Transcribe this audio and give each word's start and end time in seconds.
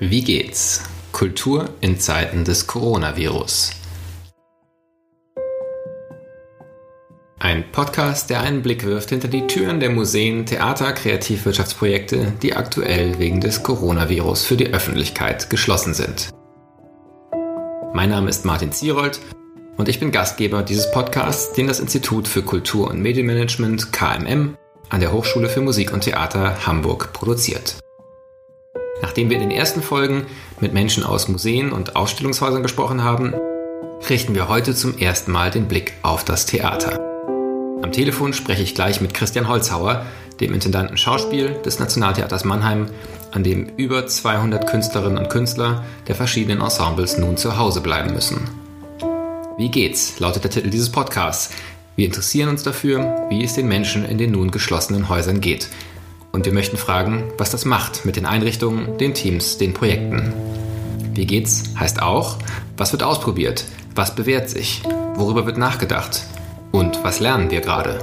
Wie 0.00 0.22
geht's? 0.22 0.84
Kultur 1.10 1.70
in 1.80 1.98
Zeiten 1.98 2.44
des 2.44 2.68
Coronavirus. 2.68 3.72
Ein 7.40 7.64
Podcast, 7.72 8.30
der 8.30 8.42
einen 8.42 8.62
Blick 8.62 8.84
wirft 8.84 9.08
hinter 9.08 9.26
die 9.26 9.48
Türen 9.48 9.80
der 9.80 9.90
Museen, 9.90 10.46
Theater, 10.46 10.92
Kreativwirtschaftsprojekte, 10.92 12.34
die 12.40 12.54
aktuell 12.54 13.18
wegen 13.18 13.40
des 13.40 13.64
Coronavirus 13.64 14.44
für 14.44 14.56
die 14.56 14.72
Öffentlichkeit 14.72 15.50
geschlossen 15.50 15.94
sind. 15.94 16.30
Mein 17.92 18.10
Name 18.10 18.30
ist 18.30 18.44
Martin 18.44 18.70
Zierold 18.70 19.18
und 19.78 19.88
ich 19.88 19.98
bin 19.98 20.12
Gastgeber 20.12 20.62
dieses 20.62 20.92
Podcasts, 20.92 21.54
den 21.54 21.66
das 21.66 21.80
Institut 21.80 22.28
für 22.28 22.42
Kultur- 22.42 22.88
und 22.88 23.02
Medienmanagement 23.02 23.92
KMM 23.92 24.56
an 24.90 25.00
der 25.00 25.10
Hochschule 25.10 25.48
für 25.48 25.60
Musik 25.60 25.92
und 25.92 26.02
Theater 26.02 26.68
Hamburg 26.68 27.12
produziert. 27.12 27.80
Nachdem 29.02 29.30
wir 29.30 29.36
in 29.36 29.48
den 29.48 29.56
ersten 29.56 29.82
Folgen 29.82 30.26
mit 30.60 30.72
Menschen 30.72 31.04
aus 31.04 31.28
Museen 31.28 31.72
und 31.72 31.96
Ausstellungshäusern 31.96 32.62
gesprochen 32.62 33.04
haben, 33.04 33.34
richten 34.08 34.34
wir 34.34 34.48
heute 34.48 34.74
zum 34.74 34.98
ersten 34.98 35.32
Mal 35.32 35.50
den 35.50 35.68
Blick 35.68 35.94
auf 36.02 36.24
das 36.24 36.46
Theater. 36.46 36.98
Am 37.82 37.92
Telefon 37.92 38.32
spreche 38.32 38.62
ich 38.62 38.74
gleich 38.74 39.00
mit 39.00 39.14
Christian 39.14 39.48
Holzhauer, 39.48 40.04
dem 40.40 40.52
Intendanten 40.52 40.96
Schauspiel 40.96 41.54
des 41.64 41.78
Nationaltheaters 41.78 42.44
Mannheim, 42.44 42.86
an 43.30 43.44
dem 43.44 43.70
über 43.76 44.06
200 44.06 44.68
Künstlerinnen 44.68 45.18
und 45.18 45.30
Künstler 45.30 45.84
der 46.06 46.14
verschiedenen 46.14 46.60
Ensembles 46.60 47.18
nun 47.18 47.36
zu 47.36 47.56
Hause 47.56 47.80
bleiben 47.80 48.12
müssen. 48.12 48.48
Wie 49.58 49.70
geht's? 49.70 50.18
lautet 50.18 50.44
der 50.44 50.50
Titel 50.50 50.70
dieses 50.70 50.90
Podcasts. 50.90 51.50
Wir 51.96 52.06
interessieren 52.06 52.48
uns 52.48 52.62
dafür, 52.62 53.26
wie 53.28 53.42
es 53.42 53.54
den 53.54 53.66
Menschen 53.66 54.04
in 54.04 54.18
den 54.18 54.30
nun 54.30 54.50
geschlossenen 54.50 55.08
Häusern 55.08 55.40
geht. 55.40 55.68
Und 56.32 56.44
wir 56.44 56.52
möchten 56.52 56.76
fragen, 56.76 57.32
was 57.38 57.50
das 57.50 57.64
macht 57.64 58.04
mit 58.04 58.16
den 58.16 58.26
Einrichtungen, 58.26 58.98
den 58.98 59.14
Teams, 59.14 59.58
den 59.58 59.74
Projekten. 59.74 60.32
Wie 61.14 61.26
geht's 61.26 61.64
heißt 61.78 62.02
auch, 62.02 62.38
was 62.76 62.92
wird 62.92 63.02
ausprobiert, 63.02 63.64
was 63.94 64.14
bewährt 64.14 64.48
sich, 64.48 64.82
worüber 65.14 65.46
wird 65.46 65.58
nachgedacht 65.58 66.24
und 66.70 67.02
was 67.02 67.20
lernen 67.20 67.50
wir 67.50 67.60
gerade. 67.60 67.98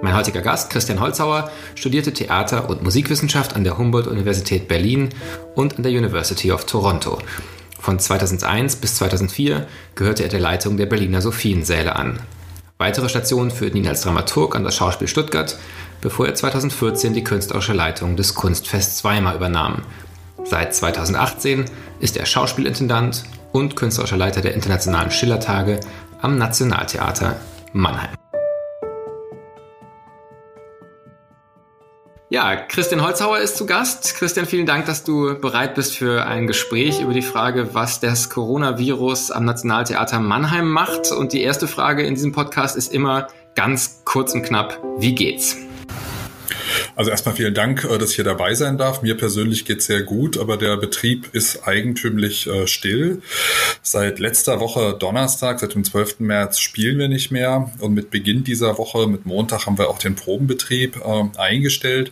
Mein 0.00 0.14
heutiger 0.14 0.42
Gast, 0.42 0.70
Christian 0.70 1.00
Holzhauer, 1.00 1.50
studierte 1.74 2.12
Theater- 2.12 2.68
und 2.68 2.82
Musikwissenschaft 2.82 3.56
an 3.56 3.64
der 3.64 3.78
Humboldt-Universität 3.78 4.68
Berlin 4.68 5.08
und 5.54 5.76
an 5.76 5.82
der 5.82 5.92
University 5.92 6.52
of 6.52 6.66
Toronto. 6.66 7.18
Von 7.80 7.98
2001 7.98 8.76
bis 8.76 8.96
2004 8.96 9.66
gehörte 9.94 10.22
er 10.22 10.28
der 10.28 10.40
Leitung 10.40 10.76
der 10.76 10.86
Berliner 10.86 11.20
Sophiensäle 11.20 11.96
an. 11.96 12.20
Weitere 12.76 13.08
Stationen 13.08 13.50
führten 13.50 13.78
ihn 13.78 13.88
als 13.88 14.02
Dramaturg 14.02 14.54
an 14.54 14.62
das 14.62 14.76
Schauspiel 14.76 15.08
Stuttgart, 15.08 15.58
bevor 16.00 16.26
er 16.26 16.34
2014 16.34 17.14
die 17.14 17.24
künstlerische 17.24 17.72
Leitung 17.72 18.16
des 18.16 18.34
Kunstfests 18.34 19.04
Weimar 19.04 19.34
übernahm. 19.34 19.82
Seit 20.44 20.74
2018 20.74 21.64
ist 22.00 22.16
er 22.16 22.26
Schauspielintendant 22.26 23.24
und 23.52 23.76
künstlerischer 23.76 24.16
Leiter 24.16 24.40
der 24.40 24.54
Internationalen 24.54 25.10
Schillertage 25.10 25.80
am 26.20 26.38
Nationaltheater 26.38 27.36
Mannheim. 27.72 28.10
Ja, 32.30 32.56
Christian 32.56 33.02
Holzhauer 33.02 33.38
ist 33.38 33.56
zu 33.56 33.64
Gast. 33.64 34.14
Christian, 34.16 34.44
vielen 34.44 34.66
Dank, 34.66 34.84
dass 34.84 35.02
du 35.02 35.40
bereit 35.40 35.74
bist 35.74 35.96
für 35.96 36.26
ein 36.26 36.46
Gespräch 36.46 37.00
über 37.00 37.14
die 37.14 37.22
Frage, 37.22 37.74
was 37.74 38.00
das 38.00 38.28
Coronavirus 38.28 39.30
am 39.30 39.46
Nationaltheater 39.46 40.20
Mannheim 40.20 40.70
macht. 40.70 41.10
Und 41.10 41.32
die 41.32 41.40
erste 41.40 41.66
Frage 41.66 42.02
in 42.02 42.14
diesem 42.14 42.32
Podcast 42.32 42.76
ist 42.76 42.92
immer 42.92 43.28
ganz 43.54 44.02
kurz 44.04 44.34
und 44.34 44.42
knapp, 44.42 44.78
wie 44.98 45.14
geht's? 45.14 45.56
Also 46.98 47.12
erstmal 47.12 47.36
vielen 47.36 47.54
Dank, 47.54 47.84
äh, 47.84 47.96
dass 47.96 48.10
ich 48.10 48.16
hier 48.16 48.24
dabei 48.24 48.54
sein 48.54 48.76
darf. 48.76 49.02
Mir 49.02 49.16
persönlich 49.16 49.64
geht 49.64 49.78
es 49.78 49.86
sehr 49.86 50.02
gut, 50.02 50.36
aber 50.36 50.56
der 50.56 50.76
Betrieb 50.76 51.32
ist 51.32 51.62
eigentümlich 51.62 52.48
äh, 52.48 52.66
still. 52.66 53.22
Seit 53.82 54.18
letzter 54.18 54.58
Woche 54.58 54.96
Donnerstag, 54.98 55.60
seit 55.60 55.76
dem 55.76 55.84
12. 55.84 56.18
März 56.18 56.58
spielen 56.58 56.98
wir 56.98 57.06
nicht 57.06 57.30
mehr 57.30 57.70
und 57.78 57.94
mit 57.94 58.10
Beginn 58.10 58.42
dieser 58.42 58.78
Woche, 58.78 59.06
mit 59.06 59.26
Montag, 59.26 59.66
haben 59.66 59.78
wir 59.78 59.90
auch 59.90 60.00
den 60.00 60.16
Probenbetrieb 60.16 60.96
äh, 60.96 61.38
eingestellt. 61.38 62.10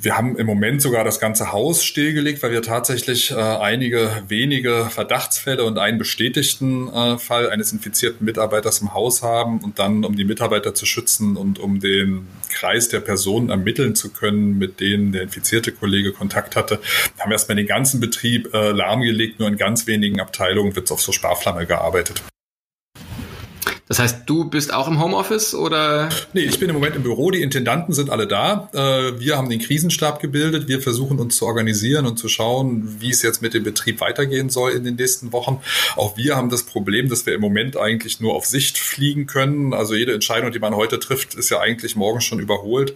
Wir 0.00 0.16
haben 0.16 0.36
im 0.36 0.46
Moment 0.46 0.80
sogar 0.80 1.02
das 1.02 1.18
ganze 1.18 1.50
Haus 1.50 1.84
stillgelegt, 1.84 2.40
weil 2.44 2.52
wir 2.52 2.62
tatsächlich 2.62 3.32
äh, 3.32 3.34
einige 3.34 4.22
wenige 4.28 4.86
Verdachtsfälle 4.90 5.64
und 5.64 5.76
einen 5.76 5.98
bestätigten 5.98 6.86
äh, 6.86 7.18
Fall 7.18 7.50
eines 7.50 7.72
infizierten 7.72 8.24
Mitarbeiters 8.24 8.80
im 8.80 8.94
Haus 8.94 9.24
haben 9.24 9.58
und 9.58 9.80
dann, 9.80 10.04
um 10.04 10.14
die 10.14 10.24
Mitarbeiter 10.24 10.72
zu 10.72 10.86
schützen 10.86 11.36
und 11.36 11.58
um 11.58 11.80
den 11.80 12.28
Kreis 12.48 12.88
der 12.88 13.00
Personen 13.00 13.50
ermitteln 13.50 13.96
zu 13.96 14.12
können, 14.12 14.56
mit 14.56 14.78
denen 14.78 15.10
der 15.10 15.22
infizierte 15.22 15.72
Kollege 15.72 16.12
Kontakt 16.12 16.54
hatte, 16.54 16.78
haben 17.18 17.30
wir 17.30 17.34
erstmal 17.34 17.56
den 17.56 17.66
ganzen 17.66 17.98
Betrieb 17.98 18.54
äh, 18.54 18.70
lahmgelegt. 18.70 19.40
Nur 19.40 19.48
in 19.48 19.56
ganz 19.56 19.88
wenigen 19.88 20.20
Abteilungen 20.20 20.76
wird 20.76 20.92
auf 20.92 21.00
so 21.00 21.10
Sparflamme 21.10 21.66
gearbeitet. 21.66 22.22
Das 23.88 23.98
heißt, 23.98 24.22
du 24.26 24.44
bist 24.44 24.72
auch 24.72 24.86
im 24.86 25.00
Homeoffice 25.02 25.54
oder? 25.54 26.10
Nee, 26.34 26.42
ich 26.42 26.58
bin 26.58 26.68
im 26.68 26.74
Moment 26.74 26.94
im 26.94 27.02
Büro. 27.02 27.30
Die 27.30 27.40
Intendanten 27.40 27.94
sind 27.94 28.10
alle 28.10 28.26
da. 28.26 28.68
Äh, 28.74 29.18
wir 29.18 29.38
haben 29.38 29.48
den 29.48 29.60
Krisenstab 29.60 30.20
gebildet. 30.20 30.68
Wir 30.68 30.82
versuchen 30.82 31.18
uns 31.18 31.36
zu 31.36 31.46
organisieren 31.46 32.04
und 32.04 32.18
zu 32.18 32.28
schauen, 32.28 32.96
wie 33.00 33.10
es 33.10 33.22
jetzt 33.22 33.40
mit 33.40 33.54
dem 33.54 33.64
Betrieb 33.64 34.02
weitergehen 34.02 34.50
soll 34.50 34.72
in 34.72 34.84
den 34.84 34.96
nächsten 34.96 35.32
Wochen. 35.32 35.60
Auch 35.96 36.18
wir 36.18 36.36
haben 36.36 36.50
das 36.50 36.64
Problem, 36.64 37.08
dass 37.08 37.24
wir 37.24 37.34
im 37.34 37.40
Moment 37.40 37.78
eigentlich 37.78 38.20
nur 38.20 38.34
auf 38.34 38.44
Sicht 38.44 38.76
fliegen 38.76 39.26
können. 39.26 39.72
Also 39.72 39.94
jede 39.94 40.12
Entscheidung, 40.12 40.52
die 40.52 40.58
man 40.58 40.76
heute 40.76 40.98
trifft, 40.98 41.34
ist 41.34 41.48
ja 41.48 41.60
eigentlich 41.60 41.96
morgen 41.96 42.20
schon 42.20 42.40
überholt. 42.40 42.94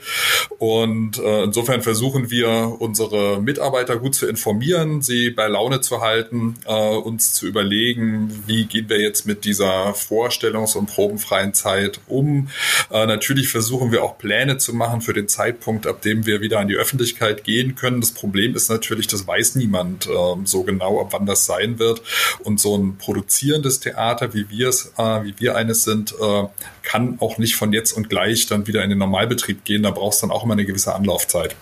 Und 0.59 1.19
äh, 1.19 1.45
insofern 1.45 1.81
versuchen 1.81 2.31
wir, 2.31 2.77
unsere 2.79 3.41
Mitarbeiter 3.41 3.97
gut 3.97 4.15
zu 4.15 4.27
informieren, 4.27 5.01
sie 5.01 5.31
bei 5.31 5.49
Laune 5.49 5.81
zu 5.81 6.03
halten, 6.03 6.57
äh, 6.67 6.73
uns 6.73 7.33
zu 7.33 7.47
überlegen, 7.47 8.43
wie 8.47 8.67
gehen 8.67 8.91
wir 8.91 9.01
jetzt 9.01 9.27
mit 9.27 9.47
dieser 9.47 9.93
Vorstellungs- 9.93 10.82
und 10.83 10.87
probenfreien 10.87 11.55
Zeit 11.55 12.01
um. 12.07 12.49
Äh, 12.91 13.07
natürlich 13.07 13.49
versuchen 13.49 13.93
wir 13.93 14.03
auch 14.03 14.19
Pläne 14.19 14.59
zu 14.59 14.75
machen 14.75 15.01
für 15.01 15.13
den 15.13 15.29
Zeitpunkt, 15.29 15.87
ab 15.87 16.03
dem 16.03 16.27
wir 16.27 16.41
wieder 16.41 16.59
an 16.59 16.69
die 16.69 16.75
Öffentlichkeit 16.75 17.45
gehen 17.45 17.75
können. 17.75 18.01
Das 18.01 18.13
Problem 18.13 18.55
ist 18.55 18.69
natürlich, 18.69 19.07
das 19.07 19.27
weiß 19.27 19.55
niemand 19.57 20.07
äh, 20.07 20.11
so 20.45 20.63
genau, 20.63 21.01
ab 21.01 21.09
wann 21.13 21.27
das 21.27 21.47
sein 21.47 21.79
wird. 21.79 22.03
Und 22.41 22.61
so 22.61 22.77
ein 22.77 22.99
produzierendes 22.99 23.81
Theater, 23.81 24.35
wie 24.35 24.49
wir 24.51 24.69
es, 24.69 24.93
äh, 24.99 25.25
wie 25.25 25.35
wir 25.39 25.57
eines 25.57 25.85
sind, 25.85 26.15
äh, 26.21 26.45
kann 26.83 27.19
auch 27.21 27.39
nicht 27.39 27.57
von 27.57 27.73
jetzt 27.73 27.93
und 27.93 28.09
gleich 28.09 28.47
dann 28.47 28.67
wieder 28.67 28.83
in 28.83 28.91
den 28.91 28.99
Normalbetrieb 28.99 29.65
gehen. 29.65 29.83
Da 29.83 29.91
brauchst 29.91 30.23
du 30.23 30.27
dann 30.27 30.37
auch 30.37 30.45
immer 30.45 30.55
eine 30.55 30.65
gewisse 30.65 30.95
Anlaufzeit. 30.95 31.55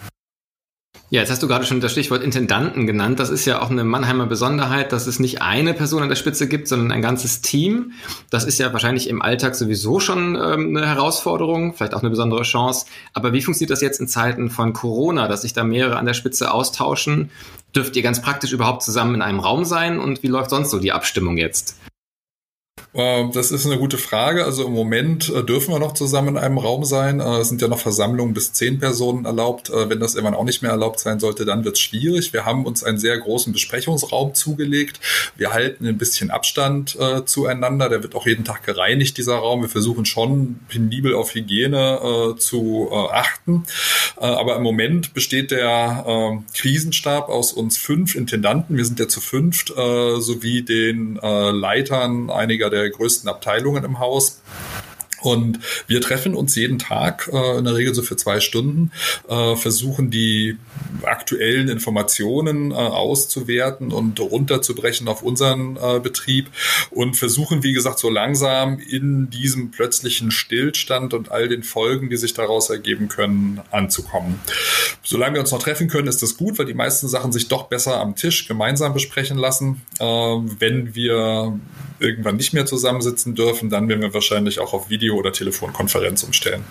Ja, 1.13 1.19
jetzt 1.19 1.31
hast 1.33 1.43
du 1.43 1.49
gerade 1.49 1.67
schon 1.67 1.81
das 1.81 1.91
Stichwort 1.91 2.23
Intendanten 2.23 2.87
genannt. 2.87 3.19
Das 3.19 3.31
ist 3.31 3.45
ja 3.45 3.61
auch 3.61 3.71
eine 3.71 3.83
Mannheimer 3.83 4.27
Besonderheit, 4.27 4.93
dass 4.93 5.09
es 5.09 5.19
nicht 5.19 5.43
eine 5.43 5.75
Person 5.75 6.05
an 6.05 6.09
der 6.09 6.15
Spitze 6.15 6.47
gibt, 6.47 6.69
sondern 6.69 6.93
ein 6.93 7.03
ganzes 7.03 7.41
Team. 7.41 7.95
Das 8.31 8.45
ist 8.45 8.61
ja 8.61 8.73
wahrscheinlich 8.73 9.09
im 9.09 9.21
Alltag 9.21 9.57
sowieso 9.57 9.99
schon 9.99 10.37
ähm, 10.37 10.77
eine 10.77 10.87
Herausforderung, 10.87 11.75
vielleicht 11.75 11.95
auch 11.95 12.03
eine 12.03 12.11
besondere 12.11 12.43
Chance. 12.43 12.87
Aber 13.13 13.33
wie 13.33 13.43
funktioniert 13.43 13.73
das 13.73 13.81
jetzt 13.81 13.99
in 13.99 14.07
Zeiten 14.07 14.51
von 14.51 14.73
Corona, 14.73 15.27
dass 15.27 15.43
sich 15.43 15.53
da 15.53 15.65
mehrere 15.65 15.97
an 15.97 16.07
der 16.07 16.15
Spitze 16.15 16.55
austauschen? 16.55 17.31
Dürft 17.75 17.97
ihr 17.97 18.03
ganz 18.03 18.23
praktisch 18.23 18.53
überhaupt 18.53 18.85
zusammen 18.85 19.17
in 19.17 19.23
einem 19.23 19.41
Raum 19.41 19.65
sein? 19.65 19.99
Und 19.99 20.23
wie 20.23 20.29
läuft 20.29 20.51
sonst 20.51 20.71
so 20.71 20.79
die 20.79 20.93
Abstimmung 20.93 21.39
jetzt? 21.39 21.75
Ähm, 22.93 23.31
das 23.33 23.53
ist 23.53 23.67
eine 23.67 23.79
gute 23.79 23.99
Frage. 23.99 24.45
Also 24.45 24.67
im 24.67 24.73
Moment 24.73 25.29
äh, 25.29 25.45
dürfen 25.45 25.73
wir 25.73 25.79
noch 25.79 25.95
zusammen 25.95 26.31
in 26.31 26.39
einem 26.39 26.59
Raum 26.59 26.85
sein. 26.85 27.21
Äh, 27.21 27.39
es 27.39 27.49
sind 27.49 27.63
ja 27.63 27.69
noch 27.69 27.79
Versammlungen 27.79 28.35
bis 28.35 28.53
zehn 28.53 28.81
Personen 28.81 29.27
erlaubt. 29.27 29.71
Äh, 29.71 29.89
wenn 29.89 30.01
das 30.01 30.15
irgendwann 30.15 30.35
auch 30.35 30.45
nicht 30.45 30.63
mehr 30.63 30.73
erlaubt 30.73 30.99
sein 30.99 31.21
sollte, 31.21 31.45
dann 31.45 31.65
wird 31.65 31.77
es 31.77 31.81
schwierig. 31.81 32.33
Wir 32.33 32.45
haben 32.45 32.67
uns 32.67 32.83
einen 32.83 32.99
sehr 32.99 33.17
großen 33.19 33.53
Besprechungsraum 33.53 34.35
zugelegt. 34.35 34.99
Wir 35.37 35.53
halten 35.53 35.87
ein 35.87 35.99
bisschen 35.99 36.31
Abstand 36.31 36.97
äh, 36.99 37.25
zueinander. 37.25 37.89
Der 37.89 38.03
wird 38.03 38.17
auch 38.17 38.27
jeden 38.27 38.45
Tag 38.45 38.65
gereinigt, 38.65 39.19
dieser 39.19 39.37
Raum. 39.37 39.63
Wir 39.63 39.69
versuchen 39.69 40.05
schon 40.05 40.59
penibel 40.69 41.15
auf 41.15 41.35
Hygiene 41.35 42.01
äh, 42.03 42.39
zu 42.39 42.89
äh, 42.91 42.95
achten. 42.95 43.65
aber 44.17 44.57
im 44.57 44.63
Moment 44.63 45.15
besteht 45.15 45.51
der 45.51 46.43
Krisenstab 46.55 47.29
aus 47.29 47.53
uns 47.53 47.77
fünf 47.77 48.15
Intendanten. 48.15 48.77
Wir 48.77 48.85
sind 48.85 48.99
ja 48.99 49.09
zu 49.09 49.21
fünft, 49.21 49.69
sowie 49.69 50.63
den 50.63 51.17
Leitern 51.17 52.31
einiger 52.31 52.71
der 52.71 52.80
größten 52.89 53.29
Abteilungen 53.29 53.85
im 53.85 53.99
Haus. 53.99 54.41
Und 55.21 55.61
wir 55.87 56.01
treffen 56.01 56.35
uns 56.35 56.57
jeden 56.57 56.79
Tag, 56.79 57.31
äh, 57.33 57.59
in 57.59 57.65
der 57.65 57.75
Regel 57.75 57.95
so 57.95 58.03
für 58.03 58.17
zwei 58.17 58.41
Stunden, 58.41 58.91
äh, 59.29 59.57
versuchen 59.57 60.11
die 60.11 60.57
aktuellen 61.03 61.69
Informationen 61.69 62.71
äh, 62.71 62.75
auszuwerten 62.75 63.93
und 63.93 64.19
runterzubrechen 64.21 65.09
auf 65.09 65.23
unseren 65.23 65.77
äh, 65.77 66.01
Betrieb 66.01 66.49
und 66.91 67.17
versuchen, 67.17 67.63
wie 67.63 67.73
gesagt, 67.73 67.99
so 67.99 68.09
langsam 68.09 68.79
in 68.79 69.31
diesem 69.31 69.71
plötzlichen 69.71 70.31
Stillstand 70.31 71.15
und 71.15 71.31
all 71.31 71.49
den 71.49 71.63
Folgen, 71.63 72.11
die 72.11 72.17
sich 72.17 72.35
daraus 72.35 72.71
ergeben 72.71 73.09
können, 73.09 73.61
anzukommen. 73.71 74.41
Solange 75.03 75.35
wir 75.35 75.41
uns 75.41 75.53
noch 75.53 75.63
treffen 75.63 75.89
können, 75.89 76.09
ist 76.09 76.23
das 76.23 76.37
gut, 76.37 76.59
weil 76.59 76.67
die 76.67 76.75
meisten 76.75 77.09
Sachen 77.09 77.33
sich 77.33 77.49
doch 77.49 77.65
besser 77.65 78.01
am 78.01 78.17
Tisch 78.17 78.49
gemeinsam 78.49 78.95
besprechen 78.95 79.39
lassen. 79.39 79.83
Äh, 79.99 80.05
wenn 80.05 80.95
wir 80.95 81.59
irgendwann 81.99 82.37
nicht 82.37 82.55
mehr 82.55 82.65
zusammensitzen 82.65 83.35
dürfen, 83.35 83.69
dann 83.69 83.89
werden 83.89 84.01
wir 84.01 84.15
wahrscheinlich 84.15 84.59
auch 84.59 84.73
auf 84.73 84.89
Video- 84.89 85.10
oder 85.15 85.33
Telefonkonferenz 85.33 86.23
umstellen. 86.23 86.65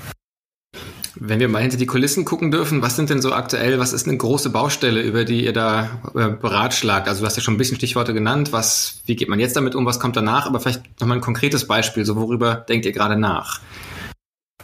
Wenn 1.15 1.39
wir 1.39 1.49
mal 1.49 1.61
hinter 1.61 1.75
die 1.75 1.85
Kulissen 1.85 2.23
gucken 2.23 2.49
dürfen, 2.49 2.81
was 2.81 2.95
sind 2.95 3.09
denn 3.09 3.21
so 3.21 3.33
aktuell, 3.33 3.77
was 3.77 3.91
ist 3.91 4.07
eine 4.07 4.15
große 4.15 4.51
Baustelle, 4.51 5.01
über 5.01 5.25
die 5.25 5.43
ihr 5.43 5.51
da 5.51 6.01
äh, 6.15 6.29
beratschlagt? 6.29 7.09
Also 7.09 7.21
du 7.21 7.25
hast 7.25 7.35
ja 7.35 7.41
schon 7.41 7.55
ein 7.55 7.57
bisschen 7.57 7.75
Stichworte 7.75 8.13
genannt, 8.13 8.53
was, 8.53 9.01
wie 9.05 9.17
geht 9.17 9.27
man 9.27 9.39
jetzt 9.39 9.55
damit 9.55 9.75
um, 9.75 9.85
was 9.85 9.99
kommt 9.99 10.15
danach, 10.15 10.45
aber 10.45 10.59
vielleicht 10.59 11.01
nochmal 11.01 11.17
ein 11.17 11.21
konkretes 11.21 11.67
Beispiel, 11.67 12.05
so 12.05 12.15
worüber 12.15 12.55
denkt 12.55 12.85
ihr 12.85 12.93
gerade 12.93 13.17
nach? 13.17 13.59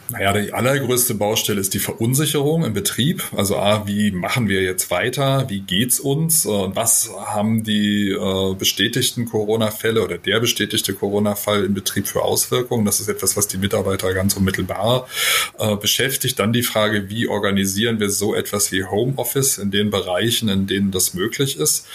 Naja, 0.10 0.34
die 0.34 0.54
allergrößte 0.54 1.16
Baustelle 1.16 1.60
ist 1.60 1.74
die 1.74 1.80
Verunsicherung 1.80 2.64
im 2.64 2.74
Betrieb. 2.74 3.24
Also 3.36 3.58
A, 3.58 3.88
wie 3.88 4.12
machen 4.12 4.48
wir 4.48 4.62
jetzt 4.62 4.92
weiter? 4.92 5.50
Wie 5.50 5.62
geht's 5.62 6.00
uns? 6.00 6.46
Und 6.46 6.76
was 6.76 7.10
haben 7.26 7.64
die 7.64 8.12
äh, 8.12 8.54
bestätigten 8.54 9.26
Corona-Fälle 9.26 10.04
oder 10.04 10.20
der 10.20 10.40
bestätigte 10.40 10.94
Corona-Fall 10.94 11.66
im 11.66 11.74
Betrieb 11.74 12.08
für 12.08 12.22
Auswirkungen? 12.22 12.86
Das 12.86 13.00
ist 13.00 13.08
etwas, 13.08 13.36
was 13.36 13.48
die 13.48 13.58
Mitarbeiter 13.58 14.14
ganz 14.14 14.36
unmittelbar 14.36 15.08
äh, 15.58 15.76
beschäftigt. 15.76 16.38
Dann 16.38 16.54
die 16.54 16.64
Frage, 16.64 17.10
wie 17.10 17.28
organisieren 17.28 18.00
wir 18.00 18.12
so 18.12 18.36
etwas 18.36 18.72
wie 18.72 18.84
Homeoffice 18.84 19.58
in 19.58 19.72
den 19.72 19.90
Bereichen, 19.90 20.50
in 20.50 20.68
denen 20.68 20.92
das 20.92 21.16
möglich 21.16 21.58
ist? 21.58 21.88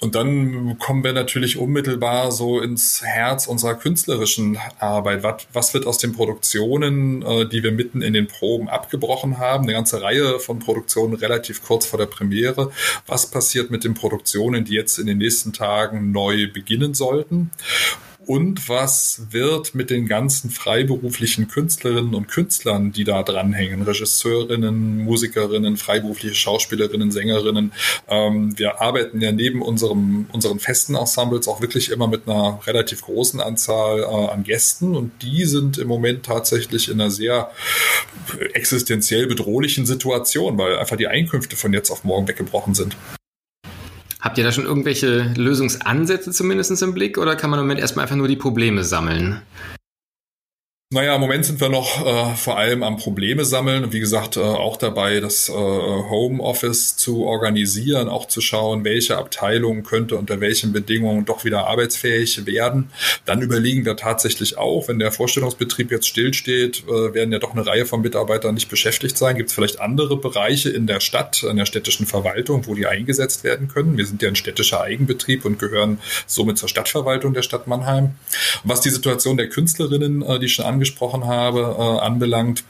Und 0.00 0.14
dann 0.14 0.78
kommen 0.78 1.04
wir 1.04 1.12
natürlich 1.12 1.58
unmittelbar 1.58 2.32
so 2.32 2.60
ins 2.60 3.02
Herz 3.04 3.46
unserer 3.46 3.74
künstlerischen 3.74 4.56
Arbeit. 4.78 5.22
Was, 5.22 5.46
was 5.52 5.74
wird 5.74 5.86
aus 5.86 5.98
den 5.98 6.14
Produktionen, 6.14 7.22
äh, 7.22 7.46
die 7.46 7.62
wir 7.62 7.72
mitten 7.72 8.00
in 8.00 8.14
den 8.14 8.26
Proben 8.26 8.70
abgebrochen 8.70 9.38
haben? 9.38 9.64
Eine 9.64 9.74
ganze 9.74 10.00
Reihe 10.00 10.40
von 10.40 10.58
Produktionen 10.58 11.14
relativ 11.14 11.62
kurz 11.62 11.84
vor 11.84 11.98
der 11.98 12.06
Premiere. 12.06 12.72
Was 13.06 13.30
passiert 13.30 13.70
mit 13.70 13.84
den 13.84 13.92
Produktionen, 13.92 14.64
die 14.64 14.74
jetzt 14.74 14.98
in 14.98 15.06
den 15.06 15.18
nächsten 15.18 15.52
Tagen 15.52 16.12
neu 16.12 16.50
beginnen 16.50 16.94
sollten? 16.94 17.50
Und 18.26 18.68
was 18.68 19.22
wird 19.30 19.74
mit 19.74 19.90
den 19.90 20.06
ganzen 20.06 20.50
freiberuflichen 20.50 21.48
Künstlerinnen 21.48 22.14
und 22.14 22.28
Künstlern, 22.28 22.92
die 22.92 23.04
da 23.04 23.22
dranhängen, 23.22 23.82
Regisseurinnen, 23.82 25.04
Musikerinnen, 25.04 25.76
freiberufliche 25.76 26.34
Schauspielerinnen, 26.34 27.10
Sängerinnen. 27.10 27.72
Ähm, 28.08 28.58
wir 28.58 28.80
arbeiten 28.80 29.20
ja 29.20 29.32
neben 29.32 29.62
unserem, 29.62 30.26
unseren 30.32 30.60
festen 30.60 30.94
Ensembles 30.94 31.48
auch 31.48 31.60
wirklich 31.60 31.90
immer 31.90 32.08
mit 32.08 32.28
einer 32.28 32.60
relativ 32.66 33.02
großen 33.02 33.40
Anzahl 33.40 34.00
äh, 34.00 34.04
an 34.04 34.44
Gästen 34.44 34.96
und 34.96 35.12
die 35.22 35.44
sind 35.44 35.78
im 35.78 35.88
Moment 35.88 36.24
tatsächlich 36.24 36.88
in 36.88 37.00
einer 37.00 37.10
sehr 37.10 37.50
existenziell 38.54 39.26
bedrohlichen 39.26 39.86
Situation, 39.86 40.58
weil 40.58 40.78
einfach 40.78 40.96
die 40.96 41.08
Einkünfte 41.08 41.56
von 41.56 41.72
jetzt 41.72 41.90
auf 41.90 42.04
morgen 42.04 42.28
weggebrochen 42.28 42.74
sind. 42.74 42.96
Habt 44.20 44.36
ihr 44.36 44.44
da 44.44 44.52
schon 44.52 44.64
irgendwelche 44.64 45.32
Lösungsansätze 45.36 46.30
zumindest 46.30 46.82
im 46.82 46.92
Blick 46.92 47.16
oder 47.16 47.36
kann 47.36 47.50
man 47.50 47.58
im 47.58 47.64
Moment 47.64 47.80
erstmal 47.80 48.02
einfach 48.04 48.16
nur 48.16 48.28
die 48.28 48.36
Probleme 48.36 48.84
sammeln? 48.84 49.40
Naja, 50.92 51.14
im 51.14 51.20
Moment 51.20 51.44
sind 51.44 51.60
wir 51.60 51.68
noch 51.68 52.04
äh, 52.04 52.34
vor 52.34 52.58
allem 52.58 52.82
am 52.82 52.96
Probleme 52.96 53.44
sammeln 53.44 53.84
und 53.84 53.92
wie 53.92 54.00
gesagt 54.00 54.36
äh, 54.36 54.40
auch 54.40 54.76
dabei, 54.76 55.20
das 55.20 55.48
äh, 55.48 55.52
Homeoffice 55.52 56.96
zu 56.96 57.26
organisieren, 57.26 58.08
auch 58.08 58.26
zu 58.26 58.40
schauen, 58.40 58.82
welche 58.82 59.16
Abteilung 59.16 59.84
könnte 59.84 60.16
unter 60.16 60.40
welchen 60.40 60.72
Bedingungen 60.72 61.26
doch 61.26 61.44
wieder 61.44 61.68
arbeitsfähig 61.68 62.44
werden. 62.44 62.90
Dann 63.24 63.40
überlegen 63.40 63.84
wir 63.84 63.94
tatsächlich 63.94 64.58
auch, 64.58 64.88
wenn 64.88 64.98
der 64.98 65.12
Vorstellungsbetrieb 65.12 65.92
jetzt 65.92 66.08
stillsteht, 66.08 66.82
äh, 66.88 67.14
werden 67.14 67.30
ja 67.30 67.38
doch 67.38 67.52
eine 67.52 67.64
Reihe 67.64 67.86
von 67.86 68.00
Mitarbeitern 68.00 68.54
nicht 68.54 68.68
beschäftigt 68.68 69.16
sein. 69.16 69.36
Gibt 69.36 69.50
es 69.50 69.54
vielleicht 69.54 69.78
andere 69.78 70.16
Bereiche 70.16 70.70
in 70.70 70.88
der 70.88 70.98
Stadt, 70.98 71.44
in 71.44 71.56
der 71.56 71.66
städtischen 71.66 72.06
Verwaltung, 72.06 72.66
wo 72.66 72.74
die 72.74 72.88
eingesetzt 72.88 73.44
werden 73.44 73.68
können? 73.68 73.96
Wir 73.96 74.06
sind 74.06 74.22
ja 74.22 74.28
ein 74.28 74.34
städtischer 74.34 74.80
Eigenbetrieb 74.80 75.44
und 75.44 75.60
gehören 75.60 76.00
somit 76.26 76.58
zur 76.58 76.68
Stadtverwaltung 76.68 77.32
der 77.32 77.42
Stadt 77.42 77.68
Mannheim. 77.68 78.16
was 78.64 78.80
die 78.80 78.90
Situation 78.90 79.36
der 79.36 79.48
Künstlerinnen, 79.48 80.22
äh, 80.22 80.40
die 80.40 80.48
schon 80.48 80.79
angesprochen 80.80 81.26
habe, 81.26 81.76
äh, 81.78 82.00
anbelangt, 82.00 82.64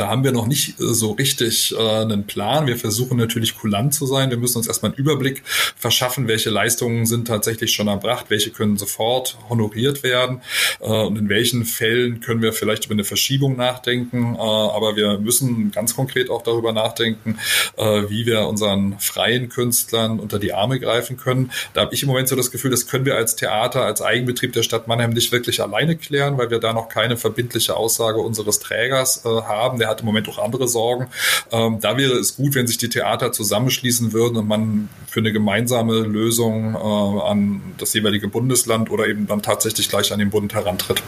da 0.00 0.08
haben 0.08 0.24
wir 0.24 0.32
noch 0.32 0.46
nicht 0.46 0.80
äh, 0.80 0.94
so 0.94 1.12
richtig 1.12 1.74
äh, 1.76 1.78
einen 1.78 2.24
Plan. 2.24 2.66
Wir 2.66 2.78
versuchen 2.78 3.18
natürlich 3.18 3.54
kulant 3.54 3.92
zu 3.92 4.06
sein. 4.06 4.30
Wir 4.30 4.38
müssen 4.38 4.56
uns 4.56 4.66
erstmal 4.66 4.92
einen 4.92 4.98
Überblick 4.98 5.42
verschaffen, 5.76 6.26
welche 6.26 6.48
Leistungen 6.48 7.04
sind 7.04 7.28
tatsächlich 7.28 7.72
schon 7.72 7.86
erbracht, 7.86 8.26
welche 8.30 8.50
können 8.50 8.78
sofort 8.78 9.36
honoriert 9.50 10.02
werden 10.02 10.40
äh, 10.80 10.86
und 10.86 11.18
in 11.18 11.28
welchen 11.28 11.66
Fällen 11.66 12.20
können 12.20 12.40
wir 12.40 12.54
vielleicht 12.54 12.86
über 12.86 12.94
eine 12.94 13.04
Verschiebung 13.04 13.56
nachdenken. 13.56 14.36
Äh, 14.36 14.38
aber 14.38 14.96
wir 14.96 15.18
müssen 15.18 15.70
ganz 15.70 15.94
konkret 15.94 16.30
auch 16.30 16.42
darüber 16.42 16.72
nachdenken, 16.72 17.38
äh, 17.76 18.04
wie 18.08 18.24
wir 18.24 18.46
unseren 18.48 18.98
freien 19.00 19.50
Künstlern 19.50 20.18
unter 20.18 20.38
die 20.38 20.54
Arme 20.54 20.80
greifen 20.80 21.18
können. 21.18 21.52
Da 21.74 21.82
habe 21.82 21.94
ich 21.94 22.02
im 22.02 22.08
Moment 22.08 22.28
so 22.28 22.36
das 22.36 22.50
Gefühl, 22.50 22.70
das 22.70 22.86
können 22.86 23.04
wir 23.04 23.16
als 23.16 23.36
Theater, 23.36 23.84
als 23.84 24.00
Eigenbetrieb 24.00 24.54
der 24.54 24.62
Stadt 24.62 24.88
Mannheim 24.88 25.10
nicht 25.10 25.30
wirklich 25.30 25.60
alleine 25.60 25.96
klären, 25.96 26.38
weil 26.38 26.50
wir 26.50 26.58
da 26.58 26.72
noch 26.72 26.88
keine 26.88 27.18
verbindliche 27.18 27.76
Aussage 27.76 28.20
unseres 28.20 28.60
Trägers 28.60 29.26
äh, 29.26 29.28
haben. 29.28 29.78
Der 29.78 29.89
hat 29.90 30.00
im 30.00 30.06
Moment 30.06 30.28
auch 30.28 30.38
andere 30.38 30.68
Sorgen. 30.68 31.08
Ähm, 31.52 31.78
da 31.80 31.96
wäre 31.96 32.14
es 32.14 32.36
gut, 32.36 32.54
wenn 32.54 32.66
sich 32.66 32.78
die 32.78 32.88
Theater 32.88 33.32
zusammenschließen 33.32 34.12
würden 34.12 34.36
und 34.36 34.48
man 34.48 34.88
für 35.06 35.20
eine 35.20 35.32
gemeinsame 35.32 36.00
Lösung 36.00 36.74
äh, 36.74 36.78
an 36.78 37.60
das 37.78 37.92
jeweilige 37.92 38.28
Bundesland 38.28 38.90
oder 38.90 39.06
eben 39.06 39.26
dann 39.26 39.42
tatsächlich 39.42 39.88
gleich 39.88 40.12
an 40.12 40.18
den 40.18 40.30
Bund 40.30 40.54
herantritt. 40.54 41.02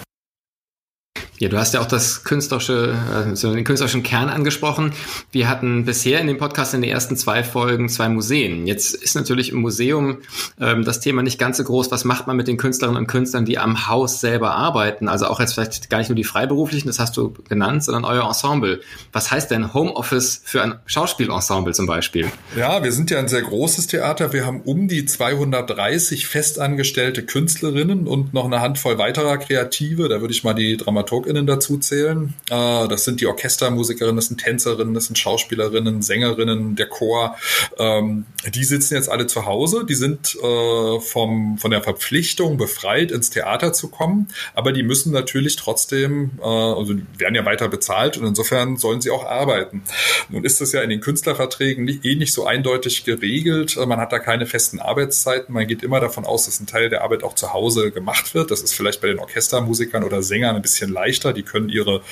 Ja, 1.43 1.49
du 1.49 1.59
hast 1.59 1.75
ja 1.75 1.81
auch 1.81 1.87
das 1.87 2.23
künstlerische, 2.23 2.97
also 3.13 3.53
den 3.53 3.65
künstlerischen 3.65 4.05
Kern 4.05 4.29
angesprochen. 4.29 4.93
Wir 5.33 5.49
hatten 5.49 5.85
bisher 5.85 6.21
in 6.21 6.29
dem 6.29 6.39
Podcast 6.39 6.73
in 6.73 6.83
den 6.83 6.91
ersten 6.93 7.17
zwei 7.17 7.43
Folgen 7.43 7.89
zwei 7.89 8.09
Museen. 8.09 8.69
Jetzt 8.69 8.95
ist 8.95 9.17
natürlich 9.17 9.51
im 9.51 9.59
Museum 9.59 10.19
ähm, 10.61 10.85
das 10.85 11.01
Thema 11.01 11.21
nicht 11.25 11.41
ganz 11.41 11.57
so 11.57 11.65
groß. 11.65 11.91
Was 11.91 12.05
macht 12.05 12.29
man 12.29 12.37
mit 12.37 12.47
den 12.47 12.59
Künstlerinnen 12.59 12.97
und 12.97 13.09
Künstlern, 13.09 13.45
die 13.45 13.59
am 13.59 13.89
Haus 13.89 14.21
selber 14.21 14.55
arbeiten? 14.55 15.09
Also 15.09 15.27
auch 15.27 15.41
jetzt 15.41 15.55
vielleicht 15.55 15.91
gar 15.91 15.99
nicht 15.99 16.11
nur 16.11 16.15
die 16.15 16.23
Freiberuflichen, 16.23 16.87
das 16.87 17.01
hast 17.01 17.17
du 17.17 17.35
genannt, 17.49 17.83
sondern 17.83 18.05
euer 18.05 18.25
Ensemble. 18.25 18.81
Was 19.13 19.33
heißt 19.33 19.51
denn 19.51 19.75
Homeoffice 19.75 20.43
für 20.45 20.63
ein 20.63 20.77
Schauspielensemble 20.87 21.75
zum 21.75 21.87
Beispiel? 21.87 22.31
Ja, 22.57 22.85
wir 22.85 22.93
sind 22.93 23.11
ja 23.11 23.19
ein 23.19 23.27
sehr 23.27 23.43
großes 23.43 23.89
Theater. 23.89 24.33
Wir 24.33 24.47
haben 24.47 24.61
um 24.61 24.87
die 24.87 25.07
230 25.07 26.29
festangestellte 26.29 27.25
Künstlerinnen 27.25 28.07
und 28.07 28.33
noch 28.33 28.45
eine 28.45 28.61
Handvoll 28.61 28.99
weiterer 28.99 29.39
Kreative. 29.39 30.09
Da 30.09 30.21
würde 30.21 30.33
ich 30.33 30.45
mal 30.45 30.55
die 30.55 30.77
Dramaturg 30.77 31.32
MusikerInnen 31.33 31.47
dazu 31.47 31.79
zählen. 31.79 32.35
Äh, 32.51 32.89
das 32.89 33.05
sind 33.05 33.21
die 33.21 33.27
Orchestermusikerinnen, 33.27 34.17
das 34.17 34.27
sind 34.27 34.41
Tänzerinnen, 34.41 34.95
das 34.95 35.07
sind 35.07 35.19
Schauspielerinnen, 35.19 36.03
Sängerinnen, 36.03 36.77
der 36.77 36.87
Chor. 36.87 37.37
Ähm, 37.79 38.27
die 38.51 38.65
sitzen 38.65 38.95
jetzt 38.95 39.09
alle 39.09 39.27
zu 39.27 39.47
Hause. 39.47 39.85
Die 39.89 39.95
sind 39.95 40.37
äh, 40.43 41.01
vom, 41.01 41.59
von 41.59 41.71
der 41.71 41.83
Verpflichtung 41.83 42.57
befreit, 42.57 43.13
ins 43.13 43.31
Theater 43.31 43.73
zu 43.73 43.89
kommen. 43.89 44.29
Aber 44.55 44.73
die 44.73 44.83
müssen 44.83 45.13
natürlich 45.13 45.57
trotzdem, 45.57 46.33
äh, 46.41 46.45
also 46.45 46.95
werden 47.19 47.35
ja 47.35 47.45
weiter 47.45 47.69
bezahlt 47.69 48.17
und 48.17 48.27
insofern 48.27 48.77
sollen 48.77 49.01
sie 49.01 49.11
auch 49.11 49.25
arbeiten. 49.25 49.83
Nun 50.29 50.45
ist 50.45 50.61
das 50.61 50.73
ja 50.73 50.83
in 50.83 50.91
den 50.91 51.01
Künstlerverträgen 51.01 51.85
nicht, 51.85 52.05
eh 52.05 52.17
nicht 52.17 52.33
so 52.33 52.47
eindeutig 52.47 53.05
geregelt. 53.05 53.77
Man 53.87 53.99
hat 53.99 54.13
da 54.13 54.19
keine 54.19 54.47
festen 54.47 54.81
Arbeitszeiten. 54.81 55.55
Man 55.55 55.67
geht 55.67 55.83
immer 55.83 56.01
davon 56.01 56.25
aus, 56.25 56.47
dass 56.47 56.61
ein 56.61 56.67
Teil 56.67 56.91
der 56.91 57.03
Arbeit 57.03 57.23
auch 57.23 57.35
zu 57.35 57.53
Hause 57.53 57.91
gemacht 57.91 58.35
wird. 58.35 58.51
Das 58.51 58.61
ist 58.61 58.75
vielleicht 58.75 59.01
bei 59.01 59.09
den 59.09 59.19
Orchestermusikern 59.19 60.05
oder 60.05 60.23
Sängern 60.23 60.57
ein 60.57 60.63
bisschen 60.63 60.91
leichter 60.91 61.13
leichter. 61.13 61.33
Die 61.33 61.43
können 61.43 61.69
ihre 61.69 62.03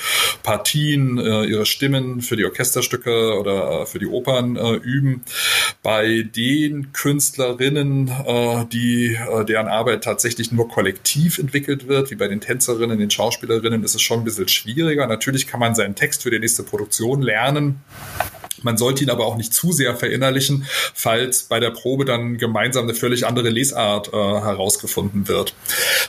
Partien, 0.43 1.17
äh, 1.17 1.45
ihre 1.45 1.65
Stimmen 1.65 2.21
für 2.21 2.35
die 2.35 2.45
Orchesterstücke 2.45 3.37
oder 3.39 3.81
äh, 3.81 3.85
für 3.85 3.99
die 3.99 4.07
Opern 4.07 4.55
äh, 4.55 4.73
üben. 4.75 5.23
Bei 5.83 6.20
den 6.23 6.91
Künstlerinnen, 6.93 8.07
äh, 8.07 8.65
die 8.65 9.15
äh, 9.15 9.45
deren 9.45 9.67
Arbeit 9.67 10.03
tatsächlich 10.03 10.51
nur 10.51 10.67
kollektiv 10.69 11.37
entwickelt 11.37 11.87
wird, 11.87 12.11
wie 12.11 12.15
bei 12.15 12.27
den 12.27 12.41
Tänzerinnen, 12.41 12.99
den 12.99 13.11
Schauspielerinnen, 13.11 13.83
ist 13.83 13.95
es 13.95 14.01
schon 14.01 14.19
ein 14.19 14.23
bisschen 14.23 14.47
schwieriger. 14.47 15.07
Natürlich 15.07 15.47
kann 15.47 15.59
man 15.59 15.75
seinen 15.75 15.95
Text 15.95 16.23
für 16.23 16.31
die 16.31 16.39
nächste 16.39 16.63
Produktion 16.63 17.21
lernen. 17.21 17.81
Man 18.63 18.77
sollte 18.77 19.03
ihn 19.03 19.09
aber 19.09 19.25
auch 19.25 19.37
nicht 19.37 19.53
zu 19.53 19.71
sehr 19.71 19.95
verinnerlichen, 19.95 20.65
falls 20.93 21.43
bei 21.43 21.59
der 21.59 21.71
Probe 21.71 22.05
dann 22.05 22.37
gemeinsam 22.37 22.83
eine 22.83 22.93
völlig 22.93 23.25
andere 23.25 23.49
Lesart 23.49 24.09
äh, 24.09 24.11
herausgefunden 24.11 25.27
wird. 25.27 25.53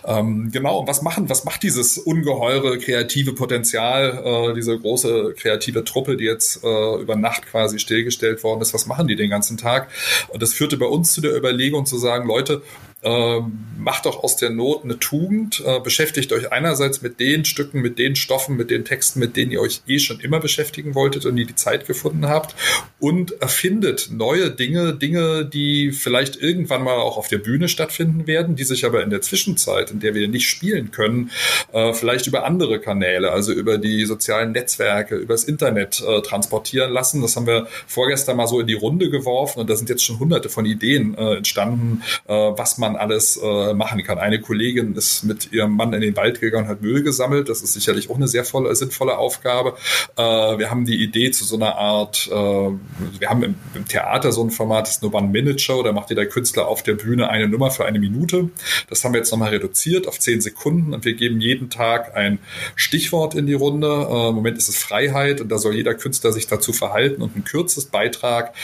Ähm, 0.04 0.50
genau, 0.52 0.86
was 0.86 1.02
machen, 1.02 1.28
was 1.28 1.44
macht 1.44 1.62
dieses 1.62 1.98
ungeheure 1.98 2.78
kreative 2.78 3.32
Potenzial, 3.34 4.22
äh, 4.24 4.54
diese 4.54 4.78
große 4.78 5.34
kreative 5.36 5.84
Truppe, 5.84 6.16
die 6.16 6.24
jetzt 6.24 6.62
äh, 6.64 7.00
über 7.00 7.16
Nacht 7.16 7.46
quasi 7.46 7.78
stillgestellt 7.78 8.42
worden 8.42 8.60
ist, 8.60 8.74
was 8.74 8.86
machen 8.86 9.06
die 9.06 9.16
den 9.16 9.30
ganzen 9.30 9.56
Tag? 9.56 9.88
Und 10.28 10.42
das 10.42 10.52
führte 10.52 10.76
bei 10.76 10.86
uns 10.86 11.12
zu 11.12 11.20
der 11.20 11.36
Überlegung 11.36 11.86
zu 11.86 11.98
sagen, 11.98 12.26
Leute, 12.26 12.62
äh, 13.02 13.40
macht 13.76 14.06
doch 14.06 14.22
aus 14.22 14.36
der 14.36 14.50
Not 14.50 14.84
eine 14.84 14.98
Tugend, 14.98 15.62
äh, 15.66 15.80
beschäftigt 15.80 16.32
euch 16.32 16.52
einerseits 16.52 17.02
mit 17.02 17.20
den 17.20 17.44
Stücken, 17.44 17.80
mit 17.80 17.98
den 17.98 18.16
Stoffen, 18.16 18.56
mit 18.56 18.70
den 18.70 18.84
Texten, 18.84 19.18
mit 19.18 19.36
denen 19.36 19.50
ihr 19.50 19.60
euch 19.60 19.82
eh 19.86 19.98
schon 19.98 20.20
immer 20.20 20.40
beschäftigen 20.40 20.94
wolltet 20.94 21.26
und 21.26 21.36
die 21.36 21.44
die 21.44 21.54
Zeit 21.54 21.86
gefunden 21.86 22.28
habt 22.28 22.54
und 23.00 23.40
erfindet 23.42 24.08
neue 24.12 24.50
Dinge, 24.50 24.94
Dinge, 24.94 25.44
die 25.44 25.92
vielleicht 25.92 26.36
irgendwann 26.36 26.84
mal 26.84 26.94
auch 26.94 27.16
auf 27.16 27.28
der 27.28 27.38
Bühne 27.38 27.68
stattfinden 27.68 28.26
werden, 28.26 28.54
die 28.56 28.64
sich 28.64 28.84
aber 28.84 29.02
in 29.02 29.10
der 29.10 29.20
Zwischenzeit, 29.20 29.90
in 29.90 30.00
der 30.00 30.14
wir 30.14 30.28
nicht 30.28 30.48
spielen 30.48 30.92
können, 30.92 31.30
äh, 31.72 31.92
vielleicht 31.92 32.26
über 32.26 32.44
andere 32.44 32.78
Kanäle, 32.80 33.32
also 33.32 33.52
über 33.52 33.78
die 33.78 34.04
sozialen 34.04 34.52
Netzwerke, 34.52 35.16
übers 35.16 35.44
Internet 35.44 36.02
äh, 36.06 36.22
transportieren 36.22 36.92
lassen. 36.92 37.22
Das 37.22 37.36
haben 37.36 37.46
wir 37.46 37.66
vorgestern 37.86 38.36
mal 38.36 38.46
so 38.46 38.60
in 38.60 38.66
die 38.66 38.74
Runde 38.74 39.10
geworfen 39.10 39.60
und 39.60 39.70
da 39.70 39.76
sind 39.76 39.88
jetzt 39.88 40.04
schon 40.04 40.18
hunderte 40.18 40.48
von 40.48 40.64
Ideen 40.64 41.16
äh, 41.16 41.36
entstanden, 41.36 42.02
äh, 42.28 42.32
was 42.32 42.78
man 42.78 42.91
man 42.92 43.00
alles 43.00 43.38
äh, 43.42 43.74
machen 43.74 44.02
kann. 44.02 44.18
Eine 44.18 44.40
Kollegin 44.40 44.94
ist 44.94 45.24
mit 45.24 45.52
ihrem 45.52 45.72
Mann 45.76 45.92
in 45.92 46.00
den 46.00 46.16
Wald 46.16 46.40
gegangen 46.40 46.68
hat 46.68 46.82
Müll 46.82 47.02
gesammelt. 47.02 47.48
Das 47.48 47.62
ist 47.62 47.72
sicherlich 47.72 48.10
auch 48.10 48.16
eine 48.16 48.28
sehr 48.28 48.44
volle, 48.44 48.74
sinnvolle 48.74 49.18
Aufgabe. 49.18 49.74
Äh, 50.16 50.22
wir 50.22 50.70
haben 50.70 50.84
die 50.84 51.02
Idee 51.02 51.30
zu 51.30 51.44
so 51.44 51.56
einer 51.56 51.76
Art, 51.76 52.28
äh, 52.30 52.32
wir 52.32 53.28
haben 53.28 53.42
im, 53.42 53.54
im, 53.74 53.86
Theater 53.86 54.32
so 54.32 54.44
ein 54.44 54.50
Format, 54.50 54.86
das 54.86 54.96
ist 54.96 55.02
eine 55.02 55.12
One-Minute-Show, 55.12 55.82
da 55.82 55.92
macht 55.92 56.10
jeder 56.10 56.26
Künstler 56.26 56.68
auf 56.68 56.82
der 56.82 56.94
Bühne 56.94 57.28
eine 57.28 57.48
Nummer 57.48 57.70
für 57.70 57.84
eine 57.84 57.98
Minute. 57.98 58.50
Das 58.88 59.04
haben 59.04 59.12
wir 59.12 59.18
jetzt 59.18 59.30
nochmal 59.30 59.50
reduziert 59.50 60.06
auf 60.08 60.18
zehn 60.18 60.40
Sekunden 60.40 60.94
und 60.94 61.04
wir 61.04 61.14
geben 61.14 61.40
jeden 61.40 61.70
Tag 61.70 62.16
ein 62.16 62.38
Stichwort 62.76 63.34
in 63.34 63.46
die 63.46 63.54
Runde. 63.54 63.86
Äh, 63.86 64.28
Im 64.28 64.34
Moment 64.34 64.58
ist 64.58 64.68
es 64.68 64.78
Freiheit 64.78 65.40
und 65.40 65.48
da 65.48 65.58
soll 65.58 65.74
jeder 65.74 65.94
Künstler 65.94 66.32
sich 66.32 66.46
dazu 66.46 66.72
verhalten 66.72 67.22
und 67.22 67.36
ein 67.36 67.44
kürzes 67.44 67.86
Beitrag 67.86 68.54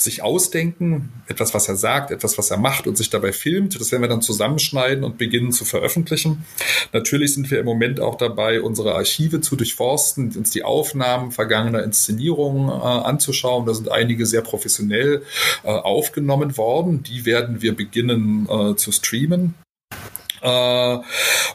sich 0.00 0.22
ausdenken, 0.22 1.12
etwas, 1.26 1.54
was 1.54 1.68
er 1.68 1.76
sagt, 1.76 2.10
etwas, 2.10 2.38
was 2.38 2.50
er 2.50 2.56
macht 2.56 2.86
und 2.86 2.96
sich 2.96 3.10
dabei 3.10 3.32
filmt. 3.32 3.78
Das 3.80 3.92
werden 3.92 4.02
wir 4.02 4.08
dann 4.08 4.22
zusammenschneiden 4.22 5.04
und 5.04 5.18
beginnen 5.18 5.52
zu 5.52 5.64
veröffentlichen. 5.64 6.44
Natürlich 6.92 7.34
sind 7.34 7.50
wir 7.50 7.60
im 7.60 7.66
Moment 7.66 8.00
auch 8.00 8.16
dabei, 8.16 8.60
unsere 8.60 8.94
Archive 8.94 9.40
zu 9.40 9.56
durchforsten, 9.56 10.32
uns 10.36 10.50
die 10.50 10.64
Aufnahmen 10.64 11.30
vergangener 11.30 11.82
Inszenierungen 11.82 12.68
äh, 12.68 12.72
anzuschauen. 12.72 13.66
Da 13.66 13.74
sind 13.74 13.90
einige 13.90 14.26
sehr 14.26 14.42
professionell 14.42 15.22
äh, 15.64 15.68
aufgenommen 15.68 16.56
worden. 16.56 17.02
Die 17.02 17.26
werden 17.26 17.62
wir 17.62 17.74
beginnen 17.74 18.48
äh, 18.48 18.76
zu 18.76 18.92
streamen. 18.92 19.54
Äh, 20.42 20.98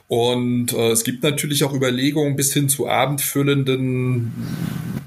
und 0.07 0.73
äh, 0.73 0.91
es 0.91 1.03
gibt 1.03 1.23
natürlich 1.23 1.63
auch 1.63 1.73
Überlegungen 1.73 2.35
bis 2.35 2.53
hin 2.53 2.69
zu 2.69 2.87
abendfüllenden 2.87 4.33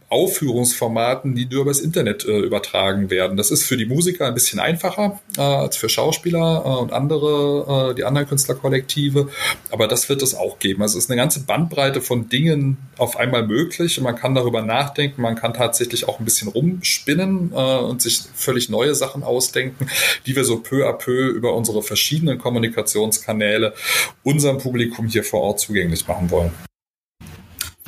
Aufführungsformaten, 0.08 1.34
die 1.34 1.46
nur 1.46 1.62
übers 1.62 1.80
Internet 1.80 2.24
äh, 2.24 2.38
übertragen 2.38 3.10
werden. 3.10 3.36
Das 3.36 3.50
ist 3.50 3.64
für 3.64 3.76
die 3.76 3.86
Musiker 3.86 4.26
ein 4.26 4.34
bisschen 4.34 4.58
einfacher 4.58 5.20
äh, 5.36 5.42
als 5.42 5.76
für 5.76 5.88
Schauspieler 5.88 6.62
äh, 6.64 6.80
und 6.80 6.92
andere, 6.92 7.90
äh, 7.90 7.94
die 7.94 8.04
anderen 8.04 8.26
Künstlerkollektive. 8.26 9.28
Aber 9.70 9.86
das 9.86 10.08
wird 10.08 10.22
es 10.22 10.34
auch 10.34 10.58
geben. 10.58 10.82
Also 10.82 10.98
es 10.98 11.04
ist 11.04 11.10
eine 11.10 11.20
ganze 11.20 11.40
Bandbreite 11.40 12.00
von 12.00 12.28
Dingen 12.28 12.78
auf 12.96 13.16
einmal 13.16 13.46
möglich 13.46 13.98
man 14.08 14.16
kann 14.16 14.34
darüber 14.34 14.62
nachdenken. 14.62 15.22
Man 15.22 15.34
kann 15.34 15.54
tatsächlich 15.54 16.08
auch 16.08 16.18
ein 16.18 16.24
bisschen 16.24 16.48
rumspinnen 16.48 17.52
äh, 17.52 17.54
und 17.54 18.02
sich 18.02 18.22
völlig 18.34 18.68
neue 18.68 18.94
Sachen 18.94 19.22
ausdenken, 19.22 19.88
die 20.26 20.36
wir 20.36 20.44
so 20.44 20.58
peu 20.58 20.88
à 20.88 20.92
peu 20.92 21.28
über 21.28 21.54
unsere 21.54 21.82
verschiedenen 21.82 22.38
Kommunikationskanäle 22.38 23.74
unserem 24.22 24.58
Publikum 24.58 25.06
hier 25.06 25.24
vor 25.24 25.42
Ort 25.42 25.60
zugänglich 25.60 26.06
machen 26.06 26.30
wollen. 26.30 26.67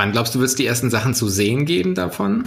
Wann 0.01 0.13
glaubst 0.13 0.35
du, 0.35 0.39
wird 0.39 0.49
es 0.49 0.55
die 0.55 0.65
ersten 0.65 0.89
Sachen 0.89 1.13
zu 1.13 1.29
sehen 1.29 1.67
geben 1.67 1.95
davon? 1.95 2.47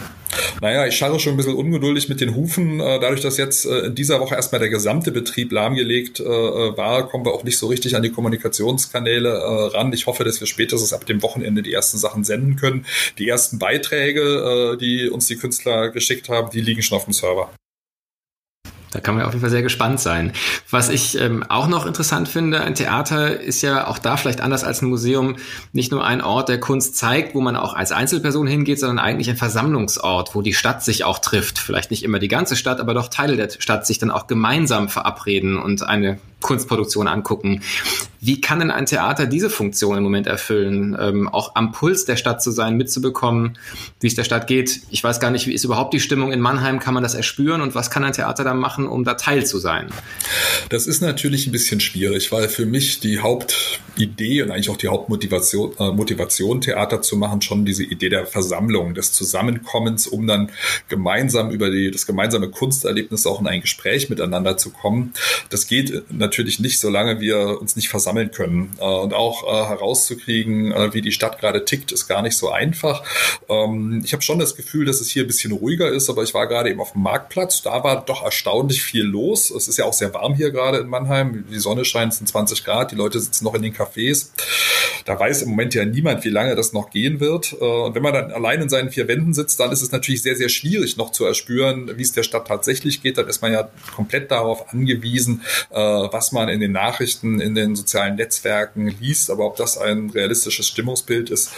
Naja, 0.59 0.87
ich 0.87 0.97
scharre 0.97 1.19
schon 1.19 1.33
ein 1.33 1.37
bisschen 1.37 1.53
ungeduldig 1.53 2.09
mit 2.09 2.19
den 2.19 2.33
Hufen. 2.33 2.79
Äh, 2.79 2.99
dadurch, 2.99 3.21
dass 3.21 3.37
jetzt 3.37 3.67
äh, 3.67 3.81
in 3.81 3.93
dieser 3.93 4.19
Woche 4.19 4.33
erstmal 4.33 4.57
der 4.57 4.69
gesamte 4.69 5.11
Betrieb 5.11 5.51
lahmgelegt 5.51 6.19
äh, 6.19 6.23
war, 6.23 7.07
kommen 7.07 7.23
wir 7.25 7.31
auch 7.31 7.43
nicht 7.43 7.59
so 7.59 7.67
richtig 7.67 7.95
an 7.95 8.01
die 8.01 8.09
Kommunikationskanäle 8.09 9.71
ran. 9.71 9.93
Ich 9.93 10.07
hoffe, 10.07 10.23
dass 10.23 10.39
wir 10.39 10.47
spätestens 10.47 10.93
ab 10.93 11.05
dem 11.05 11.21
Wochenende 11.21 11.61
die 11.61 11.73
ersten 11.73 11.99
Sachen 11.99 12.23
senden 12.23 12.55
können. 12.55 12.87
Die 13.19 13.29
ersten 13.29 13.59
Beiträge, 13.59 14.75
die 14.81 15.07
uns 15.07 15.27
die 15.27 15.35
Künstler 15.35 15.89
geschickt 15.89 16.29
haben, 16.29 16.49
die 16.49 16.61
liegen 16.61 16.81
schon 16.81 16.97
auf 16.97 17.03
dem 17.03 17.13
Server. 17.13 17.51
Da 18.93 18.99
kann 18.99 19.15
man 19.15 19.25
auf 19.25 19.31
jeden 19.31 19.41
Fall 19.41 19.49
sehr 19.49 19.63
gespannt 19.63 19.99
sein. 19.99 20.33
Was 20.69 20.89
ich 20.89 21.19
ähm, 21.19 21.43
auch 21.49 21.67
noch 21.67 21.85
interessant 21.85 22.27
finde, 22.27 22.61
ein 22.61 22.75
Theater 22.75 23.39
ist 23.39 23.63
ja 23.63 23.87
auch 23.87 23.97
da 23.97 24.17
vielleicht 24.17 24.39
anders 24.39 24.63
als 24.63 24.81
ein 24.81 24.89
Museum 24.89 25.35
nicht 25.71 25.91
nur 25.91 26.05
ein 26.05 26.21
Ort, 26.21 26.47
der 26.49 26.59
Kunst 26.59 26.95
zeigt, 26.95 27.33
wo 27.33 27.41
man 27.41 27.55
auch 27.55 27.73
als 27.73 27.91
Einzelperson 27.91 28.45
hingeht, 28.45 28.79
sondern 28.79 28.99
eigentlich 28.99 29.29
ein 29.29 29.37
Versammlungsort, 29.37 30.35
wo 30.35 30.43
die 30.43 30.53
Stadt 30.53 30.83
sich 30.83 31.03
auch 31.03 31.19
trifft. 31.19 31.57
Vielleicht 31.57 31.89
nicht 31.89 32.03
immer 32.03 32.19
die 32.19 32.27
ganze 32.27 32.55
Stadt, 32.55 32.79
aber 32.79 32.93
doch 32.93 33.07
Teile 33.07 33.35
der 33.35 33.49
Stadt 33.49 33.87
sich 33.87 33.97
dann 33.97 34.11
auch 34.11 34.27
gemeinsam 34.27 34.89
verabreden 34.89 35.57
und 35.57 35.81
eine 35.81 36.19
Kunstproduktion 36.41 37.07
angucken. 37.07 37.61
Wie 38.25 38.39
kann 38.39 38.59
denn 38.59 38.71
ein 38.71 38.85
Theater 38.85 39.25
diese 39.25 39.49
Funktion 39.49 39.97
im 39.97 40.03
Moment 40.03 40.27
erfüllen? 40.27 40.95
Ähm, 40.97 41.27
auch 41.27 41.55
am 41.55 41.73
Puls 41.73 42.05
der 42.05 42.15
Stadt 42.15 42.41
zu 42.41 42.51
sein, 42.51 42.77
mitzubekommen, 42.77 43.57
wie 43.99 44.07
es 44.07 44.15
der 44.15 44.23
Stadt 44.23 44.47
geht. 44.47 44.79
Ich 44.91 45.03
weiß 45.03 45.19
gar 45.19 45.29
nicht, 45.29 45.45
wie 45.45 45.51
ist 45.51 45.65
überhaupt 45.65 45.93
die 45.93 45.99
Stimmung 45.99 46.31
in 46.31 46.39
Mannheim? 46.39 46.79
Kann 46.79 46.93
man 46.93 47.03
das 47.03 47.15
erspüren? 47.15 47.59
Und 47.59 47.75
was 47.75 47.91
kann 47.91 48.05
ein 48.05 48.13
Theater 48.13 48.45
da 48.45 48.53
machen, 48.53 48.87
um 48.87 49.03
da 49.03 49.15
Teil 49.15 49.45
zu 49.45 49.57
sein? 49.57 49.87
Das 50.69 50.87
ist 50.87 51.01
natürlich 51.01 51.47
ein 51.47 51.51
bisschen 51.51 51.81
schwierig, 51.81 52.31
weil 52.31 52.47
für 52.47 52.65
mich 52.65 53.01
die 53.01 53.19
Hauptidee 53.19 54.41
und 54.41 54.51
eigentlich 54.51 54.69
auch 54.69 54.77
die 54.77 54.87
Hauptmotivation, 54.87 55.73
äh, 55.77 55.91
Motivation, 55.91 56.61
Theater 56.61 57.01
zu 57.01 57.17
machen, 57.17 57.41
schon 57.41 57.65
diese 57.65 57.83
Idee 57.83 58.07
der 58.07 58.25
Versammlung, 58.25 58.93
des 58.93 59.11
Zusammenkommens, 59.11 60.07
um 60.07 60.27
dann 60.27 60.49
gemeinsam 60.87 61.51
über 61.51 61.69
die, 61.69 61.91
das 61.91 62.05
gemeinsame 62.05 62.49
Kunsterlebnis 62.49 63.27
auch 63.27 63.41
in 63.41 63.47
ein 63.47 63.59
Gespräch 63.59 64.09
miteinander 64.09 64.55
zu 64.55 64.69
kommen. 64.69 65.11
Das 65.49 65.67
geht 65.67 66.09
natürlich 66.09 66.61
nicht, 66.61 66.79
solange 66.79 67.19
wir 67.19 67.59
uns 67.59 67.75
nicht 67.75 67.89
versammeln 67.89 68.12
sammeln 68.13 68.31
können. 68.31 68.71
Äh, 68.79 68.83
und 68.83 69.13
auch 69.13 69.43
äh, 69.43 69.67
herauszukriegen, 69.67 70.71
äh, 70.71 70.93
wie 70.93 71.01
die 71.01 71.11
Stadt 71.11 71.39
gerade 71.39 71.65
tickt, 71.65 71.91
ist 71.91 72.07
gar 72.07 72.21
nicht 72.21 72.37
so 72.37 72.51
einfach. 72.51 73.03
Ähm, 73.49 74.01
ich 74.05 74.13
habe 74.13 74.21
schon 74.21 74.39
das 74.39 74.55
Gefühl, 74.55 74.85
dass 74.85 75.01
es 75.01 75.09
hier 75.09 75.23
ein 75.23 75.27
bisschen 75.27 75.51
ruhiger 75.51 75.89
ist, 75.89 76.09
aber 76.09 76.23
ich 76.23 76.33
war 76.33 76.47
gerade 76.47 76.69
eben 76.69 76.79
auf 76.79 76.93
dem 76.93 77.01
Marktplatz. 77.01 77.63
Da 77.63 77.83
war 77.83 78.05
doch 78.05 78.23
erstaunlich 78.23 78.83
viel 78.83 79.03
los. 79.03 79.49
Es 79.49 79.67
ist 79.67 79.77
ja 79.77 79.85
auch 79.85 79.93
sehr 79.93 80.13
warm 80.13 80.35
hier 80.35 80.51
gerade 80.51 80.77
in 80.79 80.87
Mannheim. 80.87 81.45
Die 81.49 81.59
Sonne 81.59 81.85
scheint, 81.85 82.13
es 82.13 82.19
sind 82.19 82.27
20 82.27 82.63
Grad. 82.63 82.91
Die 82.91 82.95
Leute 82.95 83.19
sitzen 83.19 83.43
noch 83.43 83.55
in 83.55 83.63
den 83.63 83.73
Cafés. 83.73 84.29
Da 85.05 85.19
weiß 85.19 85.41
im 85.41 85.49
Moment 85.49 85.73
ja 85.73 85.83
niemand, 85.85 86.23
wie 86.23 86.29
lange 86.29 86.55
das 86.55 86.71
noch 86.71 86.89
gehen 86.89 87.19
wird. 87.19 87.53
Und 87.53 87.95
wenn 87.95 88.03
man 88.03 88.13
dann 88.13 88.31
allein 88.31 88.61
in 88.61 88.69
seinen 88.69 88.89
vier 88.89 89.07
Wänden 89.07 89.33
sitzt, 89.33 89.59
dann 89.59 89.71
ist 89.71 89.81
es 89.81 89.91
natürlich 89.91 90.21
sehr, 90.21 90.35
sehr 90.35 90.49
schwierig 90.49 90.95
noch 90.97 91.11
zu 91.11 91.25
erspüren, 91.25 91.91
wie 91.97 92.01
es 92.01 92.13
der 92.13 92.23
Stadt 92.23 92.47
tatsächlich 92.47 93.01
geht. 93.01 93.17
Dann 93.17 93.27
ist 93.27 93.41
man 93.41 93.51
ja 93.51 93.69
komplett 93.95 94.31
darauf 94.31 94.71
angewiesen, 94.71 95.41
was 95.69 96.31
man 96.31 96.47
in 96.47 96.61
den 96.61 96.71
Nachrichten, 96.71 97.41
in 97.41 97.55
den 97.55 97.75
sozialen 97.75 98.02
sozialen 98.03 98.15
Netzwerken 98.15 98.87
liest, 98.99 99.29
aber 99.29 99.45
ob 99.45 99.57
das 99.57 99.77
ein 99.77 100.09
realistisches 100.09 100.67
Stimmungsbild 100.67 101.29
ist, 101.29 101.51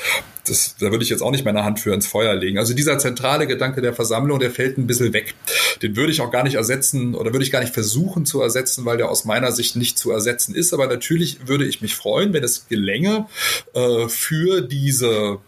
das, 0.48 0.76
da 0.80 0.92
würde 0.92 1.04
ich 1.04 1.10
jetzt 1.10 1.22
auch 1.22 1.32
nicht 1.32 1.44
meine 1.44 1.64
Hand 1.64 1.80
für 1.80 1.94
ins 1.94 2.06
Feuer 2.06 2.36
legen. 2.36 2.60
Also 2.60 2.74
dieser 2.74 3.00
zentrale 3.00 3.48
Gedanke 3.48 3.82
der 3.82 3.94
Versammlung, 3.94 4.40
der 4.40 4.52
fällt 4.52 4.78
ein 4.78 4.86
bisschen 4.86 5.12
weg. 5.14 5.34
Den 5.82 5.96
würde 5.96 6.12
ich 6.12 6.22
auch 6.22 6.32
gar 6.32 6.44
nicht 6.44 6.56
ersetzen 6.56 7.16
oder 7.16 7.34
würde 7.34 7.44
ich 7.44 7.52
gar 7.52 7.62
nicht 7.62 7.74
versuchen 7.74 8.26
zu 8.26 8.42
ersetzen, 8.42 8.86
weil 8.86 8.98
der 8.98 9.10
aus 9.10 9.26
meiner 9.26 9.52
Sicht 9.52 9.76
nicht 9.76 9.98
zu 9.98 10.12
ersetzen 10.12 10.54
ist. 10.54 10.74
Aber 10.74 10.88
natürlich 10.88 11.48
würde 11.48 11.66
ich 11.66 11.82
mich 11.82 11.96
freuen, 11.96 12.34
wenn 12.34 12.44
es 12.44 12.68
gelänge, 12.68 13.28
äh, 13.74 14.08
für 14.08 14.62
diese 14.62 15.40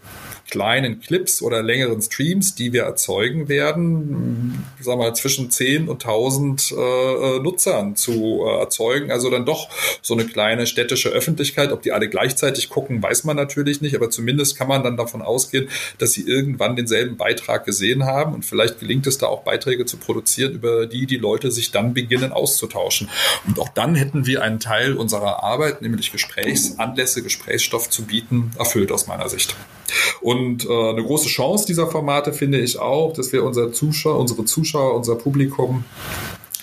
kleinen 0.50 1.02
Clips 1.02 1.42
oder 1.42 1.62
längeren 1.62 2.02
Streams, 2.02 2.56
die 2.56 2.74
wir 2.74 2.84
erzeugen 2.84 3.50
werden, 3.50 4.64
sagen 4.80 5.00
wir 5.00 5.14
zwischen 5.14 5.52
10 5.52 5.90
und 5.90 6.04
1000 6.04 6.72
äh, 6.72 6.76
äh, 6.76 7.40
Nutzern 7.40 7.96
zu 7.96 8.44
äh, 8.46 8.60
erzeugen. 8.60 9.12
Also 9.12 9.30
dann 9.30 9.46
doch 9.46 9.70
so 10.02 10.14
eine 10.14 10.26
kleine 10.26 10.68
städtische 10.68 11.10
Öffentlichkeit. 11.10 11.72
Ob 11.72 11.82
die 11.82 11.92
alle 11.92 12.10
gleichzeitig 12.10 12.70
gucken, 12.70 13.02
weiß 13.04 13.24
man 13.26 13.36
natürlich 13.36 13.82
nicht, 13.82 13.96
aber 13.96 14.10
zumindest 14.10 14.58
kann 14.58 14.68
man 14.68 14.84
dann 14.84 14.98
davon 14.98 15.22
ausgehen, 15.22 15.70
dass 15.98 16.14
sie 16.14 16.22
irgendwann 16.22 16.76
denselben 16.76 17.18
Beitrag 17.18 17.66
gesehen 17.66 18.06
haben 18.06 18.34
und 18.34 18.46
vielleicht 18.46 18.80
gelingt 18.80 19.08
es 19.08 19.18
da 19.18 19.28
auch 19.28 19.44
Beiträge 19.44 19.86
zu 19.86 19.98
produzieren, 19.98 20.54
über 20.54 20.86
die 20.86 21.06
die 21.06 21.18
Leute 21.18 21.52
sich 21.52 21.72
dann 21.72 21.94
beginnen 21.94 22.32
auszutauschen. 22.32 23.10
Und 23.46 23.60
auch 23.60 23.70
dann 23.70 23.96
hätten 23.96 24.26
wir 24.26 24.42
einen 24.44 24.60
Teil 24.60 24.94
unserer 24.94 25.44
Arbeit, 25.44 25.82
nämlich 25.82 26.12
Gesprächsanlässe, 26.12 27.24
Gesprächsstoff 27.24 27.90
zu 27.90 28.04
bieten, 28.04 28.52
erfüllt 28.58 28.92
aus 28.92 29.08
meiner 29.08 29.30
Sicht. 29.30 29.56
Und 30.22 30.37
äh, 30.38 30.90
eine 30.90 31.04
große 31.04 31.28
Chance 31.30 31.66
dieser 31.66 31.88
Formate 31.88 32.34
finde 32.34 32.60
ich 32.60 32.80
auch, 32.80 33.14
dass 33.14 33.32
wir 33.32 33.44
unser 33.44 33.72
Zuschauer, 33.72 34.20
unsere 34.20 34.46
Zuschauer, 34.46 34.96
unser 34.96 35.16
Publikum 35.16 35.84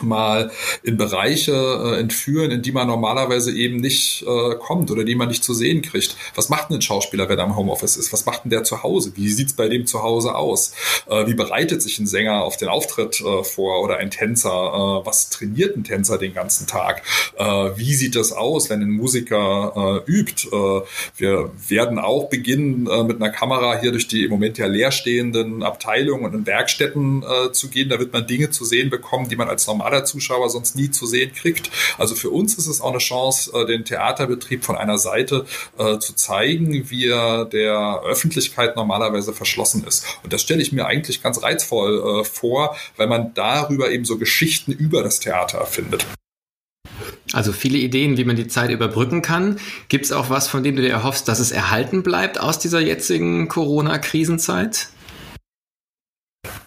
mal 0.02 0.50
in 0.82 0.96
Bereiche 0.96 1.52
äh, 1.52 2.00
entführen, 2.00 2.50
in 2.50 2.62
die 2.62 2.72
man 2.72 2.86
normalerweise 2.86 3.52
eben 3.52 3.76
nicht 3.76 4.24
äh, 4.26 4.54
kommt 4.56 4.90
oder 4.90 5.04
die 5.04 5.14
man 5.14 5.28
nicht 5.28 5.44
zu 5.44 5.54
sehen 5.54 5.82
kriegt. 5.82 6.16
Was 6.34 6.48
macht 6.48 6.70
denn 6.70 6.78
ein 6.78 6.82
Schauspieler, 6.82 7.28
wenn 7.28 7.38
er 7.38 7.44
im 7.44 7.56
Homeoffice 7.56 7.96
ist? 7.96 8.12
Was 8.12 8.26
macht 8.26 8.44
denn 8.44 8.50
der 8.50 8.64
zu 8.64 8.82
Hause? 8.82 9.12
Wie 9.16 9.28
sieht's 9.30 9.52
bei 9.52 9.68
dem 9.68 9.86
zu 9.86 10.02
Hause 10.02 10.34
aus? 10.34 10.72
Äh, 11.08 11.26
wie 11.26 11.34
bereitet 11.34 11.82
sich 11.82 11.98
ein 11.98 12.06
Sänger 12.06 12.42
auf 12.42 12.56
den 12.56 12.68
Auftritt 12.68 13.20
äh, 13.20 13.44
vor 13.44 13.82
oder 13.82 13.98
ein 13.98 14.10
Tänzer? 14.10 14.50
Äh, 15.02 15.06
was 15.06 15.30
trainiert 15.30 15.76
ein 15.76 15.84
Tänzer 15.84 16.18
den 16.18 16.34
ganzen 16.34 16.66
Tag? 16.66 17.02
Äh, 17.36 17.44
wie 17.44 17.94
sieht 17.94 18.16
das 18.16 18.32
aus, 18.32 18.70
wenn 18.70 18.82
ein 18.82 18.90
Musiker 18.90 20.02
äh, 20.06 20.10
übt? 20.10 20.48
Äh, 20.48 20.82
wir 21.16 21.50
werden 21.68 21.98
auch 21.98 22.28
beginnen, 22.28 22.86
äh, 22.86 23.04
mit 23.04 23.16
einer 23.16 23.30
Kamera 23.30 23.80
hier 23.80 23.92
durch 23.92 24.08
die 24.08 24.24
im 24.24 24.30
Moment 24.30 24.58
ja 24.58 24.66
leerstehenden 24.66 25.62
Abteilungen 25.62 26.34
und 26.34 26.46
Werkstätten 26.46 27.22
äh, 27.22 27.52
zu 27.52 27.68
gehen. 27.68 27.88
Da 27.88 27.98
wird 27.98 28.12
man 28.12 28.26
Dinge 28.26 28.50
zu 28.50 28.64
sehen 28.64 28.90
bekommen, 28.90 29.28
die 29.28 29.36
man 29.36 29.48
als 29.48 29.66
normaler 29.66 29.83
Zuschauer 30.04 30.50
sonst 30.50 30.76
nie 30.76 30.90
zu 30.90 31.06
sehen 31.06 31.32
kriegt. 31.32 31.70
Also 31.98 32.14
für 32.14 32.30
uns 32.30 32.54
ist 32.54 32.66
es 32.66 32.80
auch 32.80 32.90
eine 32.90 32.98
Chance, 32.98 33.52
äh, 33.54 33.66
den 33.66 33.84
Theaterbetrieb 33.84 34.64
von 34.64 34.76
einer 34.76 34.98
Seite 34.98 35.46
äh, 35.78 35.98
zu 35.98 36.14
zeigen, 36.14 36.90
wie 36.90 37.08
er 37.08 37.44
der 37.44 38.00
Öffentlichkeit 38.04 38.76
normalerweise 38.76 39.32
verschlossen 39.32 39.84
ist. 39.86 40.06
Und 40.22 40.32
das 40.32 40.42
stelle 40.42 40.62
ich 40.62 40.72
mir 40.72 40.86
eigentlich 40.86 41.22
ganz 41.22 41.42
reizvoll 41.42 42.20
äh, 42.20 42.24
vor, 42.24 42.76
weil 42.96 43.06
man 43.06 43.34
darüber 43.34 43.90
eben 43.90 44.04
so 44.04 44.18
Geschichten 44.18 44.72
über 44.72 45.02
das 45.02 45.20
Theater 45.20 45.58
erfindet. 45.58 46.04
Also 47.32 47.52
viele 47.52 47.78
Ideen, 47.78 48.16
wie 48.16 48.24
man 48.24 48.36
die 48.36 48.46
Zeit 48.46 48.70
überbrücken 48.70 49.20
kann. 49.20 49.58
Gibt 49.88 50.04
es 50.04 50.12
auch 50.12 50.30
was, 50.30 50.46
von 50.46 50.62
dem 50.62 50.76
du 50.76 50.82
dir 50.82 50.90
erhoffst, 50.90 51.26
dass 51.26 51.40
es 51.40 51.50
erhalten 51.50 52.02
bleibt 52.02 52.38
aus 52.38 52.60
dieser 52.60 52.80
jetzigen 52.80 53.48
Corona-Krisenzeit? 53.48 54.88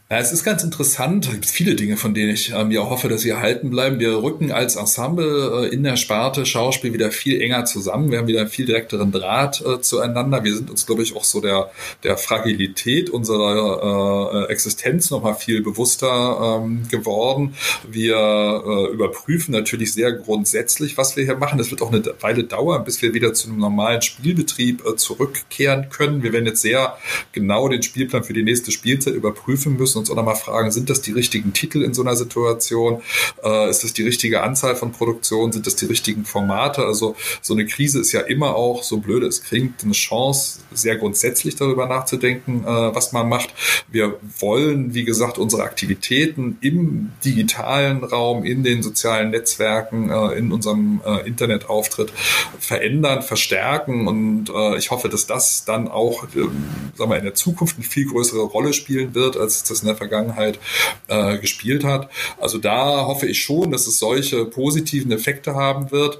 Ja, 0.10 0.20
es 0.20 0.32
ist 0.32 0.46
ganz 0.46 0.64
interessant. 0.64 1.26
Es 1.26 1.34
gibt 1.34 1.46
viele 1.48 1.76
Dinge, 1.76 1.98
von 1.98 2.14
denen 2.14 2.30
ich 2.30 2.54
ähm, 2.54 2.74
hoffe, 2.78 3.10
dass 3.10 3.24
sie 3.24 3.30
erhalten 3.30 3.70
bleiben. 3.70 4.00
Wir 4.00 4.24
rücken 4.24 4.54
als 4.54 4.78
Ensemble 4.78 5.66
äh, 5.66 5.76
in 5.76 5.84
der 5.84 5.98
Sparte 5.98 6.46
Schauspiel 6.46 6.94
wieder 6.94 7.12
viel 7.12 7.42
enger 7.42 7.66
zusammen. 7.66 8.10
Wir 8.10 8.20
haben 8.20 8.28
wieder 8.28 8.40
einen 8.40 8.50
viel 8.50 8.66
direkteren 8.66 9.12
Draht 9.12 9.62
äh, 9.66 9.82
zueinander. 9.82 10.46
Wir 10.46 10.56
sind 10.56 10.70
uns, 10.70 10.86
glaube 10.86 11.04
ich, 11.04 11.14
auch 11.14 11.26
so 11.26 11.42
der, 11.42 11.72
der 12.06 12.16
Fragilität 12.16 13.10
unserer 13.10 14.48
äh, 14.48 14.50
Existenz 14.54 15.12
nochmal 15.12 15.36
viel 15.36 15.62
bewusster 15.62 16.62
ähm, 16.64 16.88
geworden. 16.88 17.56
Wir 17.86 18.16
äh, 18.16 18.94
überprüfen 18.94 19.52
natürlich 19.52 19.92
sehr 19.92 20.14
grundsätzlich, 20.14 20.98
was 20.98 21.18
wir 21.18 21.26
hier 21.26 21.36
machen. 21.36 21.60
Es 21.60 21.70
wird 21.70 21.82
auch 21.82 21.92
eine 21.92 22.02
Weile 22.22 22.46
dauern, 22.46 22.86
bis 22.86 23.02
wir 23.02 23.14
wieder 23.14 23.34
zu 23.34 23.50
einem 23.50 23.60
normalen 23.60 24.02
Spielbetrieb 24.02 24.86
äh, 24.86 24.96
zurückkehren 24.96 25.90
können. 25.90 26.24
Wir 26.24 26.32
werden 26.32 26.46
jetzt 26.46 26.62
sehr 26.62 26.98
genau 27.34 27.68
den 27.68 27.84
Spielplan 27.84 28.24
für 28.24 28.32
die 28.32 28.44
nächste 28.44 28.72
Spielzeit 28.72 29.14
überprüfen 29.14 29.76
müssen 29.76 29.97
müssen 29.98 30.00
uns 30.00 30.12
auch 30.12 30.16
nochmal 30.16 30.36
fragen, 30.36 30.72
sind 30.72 30.90
das 30.90 31.02
die 31.02 31.12
richtigen 31.12 31.54
Titel 31.54 31.84
in 31.84 31.94
so 31.94 32.02
einer 32.02 32.16
Situation? 32.16 33.02
Äh, 33.44 33.70
ist 33.70 33.84
das 33.84 33.94
die 33.94 34.04
richtige 34.04 34.44
Anzahl 34.44 34.76
von 34.76 34.92
Produktionen? 34.92 35.52
Sind 35.52 35.68
das 35.68 35.76
die 35.76 35.86
richtigen 35.86 36.26
Formate? 36.26 36.86
Also 36.86 37.16
so 37.42 37.54
eine 37.54 37.66
Krise 37.66 38.00
ist 38.00 38.12
ja 38.12 38.22
immer 38.22 38.56
auch, 38.56 38.84
so 38.84 38.98
blöd 38.98 39.24
es 39.24 39.44
klingt, 39.44 39.84
eine 39.84 39.94
Chance, 39.94 40.60
sehr 40.72 40.98
grundsätzlich 40.98 41.56
darüber 41.56 41.88
nachzudenken, 41.88 42.64
äh, 42.64 42.96
was 42.96 43.14
man 43.14 43.28
macht. 43.30 43.54
Wir 43.90 44.20
wollen, 44.40 44.94
wie 44.94 45.04
gesagt, 45.04 45.38
unsere 45.38 45.64
Aktivitäten 45.64 46.58
im 46.62 47.12
digitalen 47.26 48.04
Raum, 48.04 48.44
in 48.44 48.64
den 48.64 48.84
sozialen 48.84 49.32
Netzwerken, 49.32 50.10
äh, 50.10 50.38
in 50.38 50.52
unserem 50.52 51.02
äh, 51.06 51.28
Internetauftritt 51.28 52.12
verändern, 52.60 53.22
verstärken 53.22 54.08
und 54.08 54.50
äh, 54.50 54.78
ich 54.78 54.92
hoffe, 54.92 55.10
dass 55.10 55.26
das 55.26 55.66
dann 55.66 55.88
auch 55.88 56.24
äh, 56.36 56.48
sagen 56.96 57.12
wir, 57.12 57.18
in 57.18 57.24
der 57.24 57.36
Zukunft 57.36 57.78
eine 57.78 57.86
viel 57.86 58.08
größere 58.08 58.42
Rolle 58.42 58.74
spielen 58.74 59.16
wird, 59.16 59.38
als 59.38 59.64
das 59.64 59.84
in 59.88 59.96
der 59.96 59.98
Vergangenheit 59.98 60.60
äh, 61.08 61.38
gespielt 61.38 61.84
hat. 61.84 62.10
Also 62.40 62.58
da 62.58 63.06
hoffe 63.06 63.28
ich 63.28 63.42
schon, 63.42 63.72
dass 63.72 63.88
es 63.88 64.00
solche 64.00 64.46
positiven 64.46 65.12
Effekte 65.12 65.56
haben 65.56 65.92
wird. 65.92 66.20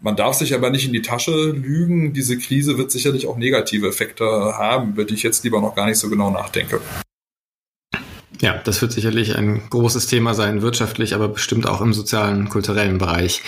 Man 0.00 0.16
darf 0.16 0.34
sich 0.34 0.54
aber 0.54 0.70
nicht 0.70 0.86
in 0.86 0.92
die 0.92 1.02
Tasche 1.02 1.50
lügen. 1.50 2.12
Diese 2.12 2.38
Krise 2.38 2.78
wird 2.78 2.90
sicherlich 2.90 3.26
auch 3.26 3.36
negative 3.36 3.88
Effekte 3.88 4.24
haben, 4.24 4.90
über 4.90 5.04
die 5.04 5.14
ich 5.14 5.22
jetzt 5.22 5.44
lieber 5.44 5.60
noch 5.60 5.74
gar 5.74 5.86
nicht 5.86 5.98
so 5.98 6.08
genau 6.08 6.30
nachdenke. 6.30 6.80
Ja, 8.42 8.58
das 8.64 8.82
wird 8.82 8.90
sicherlich 8.90 9.36
ein 9.36 9.62
großes 9.70 10.08
Thema 10.08 10.34
sein, 10.34 10.62
wirtschaftlich, 10.62 11.14
aber 11.14 11.28
bestimmt 11.28 11.64
auch 11.68 11.80
im 11.80 11.92
sozialen, 11.92 12.48
kulturellen 12.48 12.98
Bereich. 12.98 13.40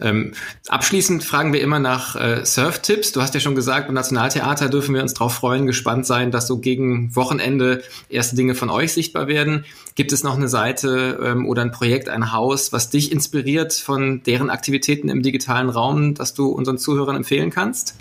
Ähm, 0.00 0.32
abschließend 0.68 1.22
fragen 1.22 1.52
wir 1.52 1.60
immer 1.60 1.78
nach 1.80 2.16
äh, 2.16 2.46
Surf-Tipps. 2.46 3.12
Du 3.12 3.20
hast 3.20 3.34
ja 3.34 3.40
schon 3.40 3.54
gesagt, 3.54 3.88
beim 3.88 3.94
Nationaltheater 3.94 4.70
dürfen 4.70 4.94
wir 4.94 5.02
uns 5.02 5.12
darauf 5.12 5.34
freuen, 5.34 5.66
gespannt 5.66 6.06
sein, 6.06 6.30
dass 6.30 6.46
so 6.46 6.60
gegen 6.60 7.14
Wochenende 7.14 7.82
erste 8.08 8.36
Dinge 8.36 8.54
von 8.54 8.70
euch 8.70 8.94
sichtbar 8.94 9.28
werden. 9.28 9.66
Gibt 9.96 10.12
es 10.12 10.24
noch 10.24 10.36
eine 10.36 10.48
Seite 10.48 11.20
ähm, 11.22 11.46
oder 11.46 11.60
ein 11.60 11.70
Projekt, 11.70 12.08
ein 12.08 12.32
Haus, 12.32 12.72
was 12.72 12.88
dich 12.88 13.12
inspiriert 13.12 13.74
von 13.74 14.22
deren 14.22 14.48
Aktivitäten 14.48 15.10
im 15.10 15.20
digitalen 15.20 15.68
Raum, 15.68 16.14
das 16.14 16.32
du 16.32 16.48
unseren 16.48 16.78
Zuhörern 16.78 17.16
empfehlen 17.16 17.50
kannst? 17.50 17.96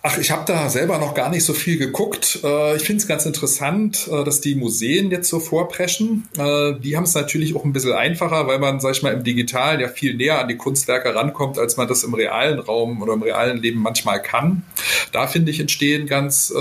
Ach, 0.00 0.16
ich 0.16 0.30
habe 0.30 0.44
da 0.46 0.68
selber 0.68 0.98
noch 0.98 1.12
gar 1.12 1.28
nicht 1.28 1.44
so 1.44 1.52
viel 1.52 1.76
geguckt. 1.76 2.38
Äh, 2.44 2.76
ich 2.76 2.84
finde 2.84 3.02
es 3.02 3.08
ganz 3.08 3.26
interessant, 3.26 4.08
äh, 4.08 4.22
dass 4.22 4.40
die 4.40 4.54
Museen 4.54 5.10
jetzt 5.10 5.28
so 5.28 5.40
vorpreschen. 5.40 6.28
Äh, 6.38 6.74
die 6.74 6.96
haben 6.96 7.02
es 7.02 7.14
natürlich 7.14 7.56
auch 7.56 7.64
ein 7.64 7.72
bisschen 7.72 7.92
einfacher, 7.92 8.46
weil 8.46 8.60
man, 8.60 8.78
sag 8.78 8.92
ich 8.92 9.02
mal, 9.02 9.12
im 9.12 9.24
Digitalen 9.24 9.80
ja 9.80 9.88
viel 9.88 10.14
näher 10.14 10.40
an 10.40 10.46
die 10.46 10.56
Kunstwerke 10.56 11.16
rankommt, 11.16 11.58
als 11.58 11.76
man 11.76 11.88
das 11.88 12.04
im 12.04 12.14
realen 12.14 12.60
Raum 12.60 13.02
oder 13.02 13.14
im 13.14 13.22
realen 13.22 13.60
Leben 13.60 13.80
manchmal 13.80 14.22
kann. 14.22 14.62
Da 15.10 15.26
finde 15.26 15.50
ich 15.50 15.58
entstehen 15.58 16.06
ganz 16.06 16.52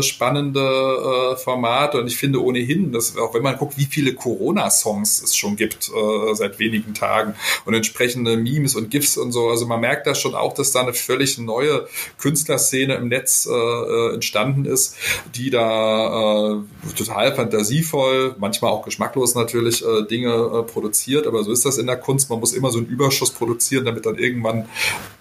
spannende 0.00 1.36
Formate 1.42 2.00
und 2.00 2.06
ich 2.06 2.16
finde 2.16 2.42
ohnehin, 2.42 2.92
dass 2.92 3.16
auch 3.16 3.34
wenn 3.34 3.42
man 3.42 3.56
guckt, 3.56 3.76
wie 3.78 3.86
viele 3.86 4.14
Corona-Songs 4.14 5.22
es 5.22 5.36
schon 5.36 5.56
gibt 5.56 5.90
seit 6.34 6.58
wenigen 6.58 6.94
Tagen 6.94 7.34
und 7.64 7.74
entsprechende 7.74 8.36
Memes 8.36 8.74
und 8.74 8.90
GIFs 8.90 9.16
und 9.16 9.32
so, 9.32 9.48
also 9.48 9.66
man 9.66 9.80
merkt 9.80 10.06
da 10.06 10.14
schon 10.14 10.34
auch, 10.34 10.54
dass 10.54 10.72
da 10.72 10.80
eine 10.82 10.92
völlig 10.92 11.38
neue 11.38 11.88
Künstlerszene 12.18 12.83
Szene 12.84 12.94
im 12.96 13.08
Netz 13.08 13.46
äh, 13.46 13.52
äh, 13.52 14.14
entstanden 14.14 14.64
ist, 14.64 14.96
die 15.34 15.50
da 15.50 16.52
äh, 16.52 16.92
total 16.96 17.34
fantasievoll, 17.34 18.36
manchmal 18.38 18.70
auch 18.72 18.84
geschmacklos 18.84 19.34
natürlich 19.34 19.84
äh, 19.84 20.06
Dinge 20.06 20.32
äh, 20.32 20.62
produziert. 20.62 21.26
Aber 21.26 21.42
so 21.44 21.52
ist 21.52 21.64
das 21.64 21.78
in 21.78 21.86
der 21.86 21.96
Kunst. 21.96 22.30
Man 22.30 22.40
muss 22.40 22.52
immer 22.52 22.70
so 22.70 22.78
einen 22.78 22.86
Überschuss 22.86 23.30
produzieren, 23.30 23.84
damit 23.84 24.06
dann 24.06 24.18
irgendwann 24.18 24.68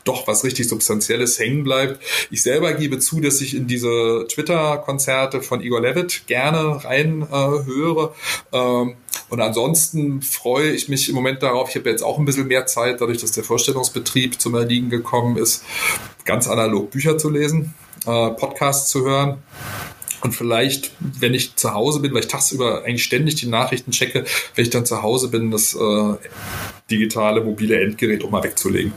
doch 0.03 0.27
was 0.27 0.43
richtig 0.43 0.67
Substanzielles 0.67 1.39
hängen 1.39 1.63
bleibt. 1.63 2.03
Ich 2.29 2.43
selber 2.43 2.73
gebe 2.73 2.99
zu, 2.99 3.21
dass 3.21 3.39
ich 3.41 3.55
in 3.55 3.67
diese 3.67 4.25
Twitter-Konzerte 4.29 5.41
von 5.41 5.61
Igor 5.61 5.81
Levitt 5.81 6.23
gerne 6.27 6.83
reinhöre. 6.83 8.13
Äh, 8.51 8.57
ähm, 8.57 8.95
und 9.33 9.41
ansonsten 9.41 10.21
freue 10.21 10.73
ich 10.73 10.89
mich 10.89 11.09
im 11.09 11.15
Moment 11.15 11.41
darauf, 11.41 11.69
ich 11.69 11.75
habe 11.75 11.89
jetzt 11.89 12.03
auch 12.03 12.19
ein 12.19 12.25
bisschen 12.25 12.47
mehr 12.47 12.67
Zeit, 12.67 13.01
dadurch, 13.01 13.17
dass 13.17 13.31
der 13.31 13.43
Vorstellungsbetrieb 13.43 14.39
zum 14.39 14.53
Erliegen 14.53 14.91
gekommen 14.91 15.37
ist, 15.37 15.63
ganz 16.23 16.47
analog 16.47 16.91
Bücher 16.91 17.17
zu 17.17 17.31
lesen, 17.31 17.73
äh, 18.05 18.29
Podcasts 18.29 18.91
zu 18.91 19.03
hören. 19.03 19.41
Und 20.21 20.35
vielleicht, 20.35 20.91
wenn 20.99 21.33
ich 21.33 21.55
zu 21.55 21.73
Hause 21.73 22.01
bin, 22.01 22.13
weil 22.13 22.19
ich 22.19 22.27
tagsüber 22.27 22.83
eigentlich 22.83 23.05
ständig 23.05 23.33
die 23.33 23.47
Nachrichten 23.47 23.89
checke, 23.89 24.23
wenn 24.53 24.65
ich 24.65 24.69
dann 24.69 24.85
zu 24.85 25.01
Hause 25.01 25.29
bin, 25.29 25.49
das 25.49 25.73
äh, 25.73 26.13
digitale 26.91 27.41
mobile 27.41 27.81
Endgerät 27.81 28.23
auch 28.23 28.29
mal 28.29 28.43
wegzulegen. 28.43 28.93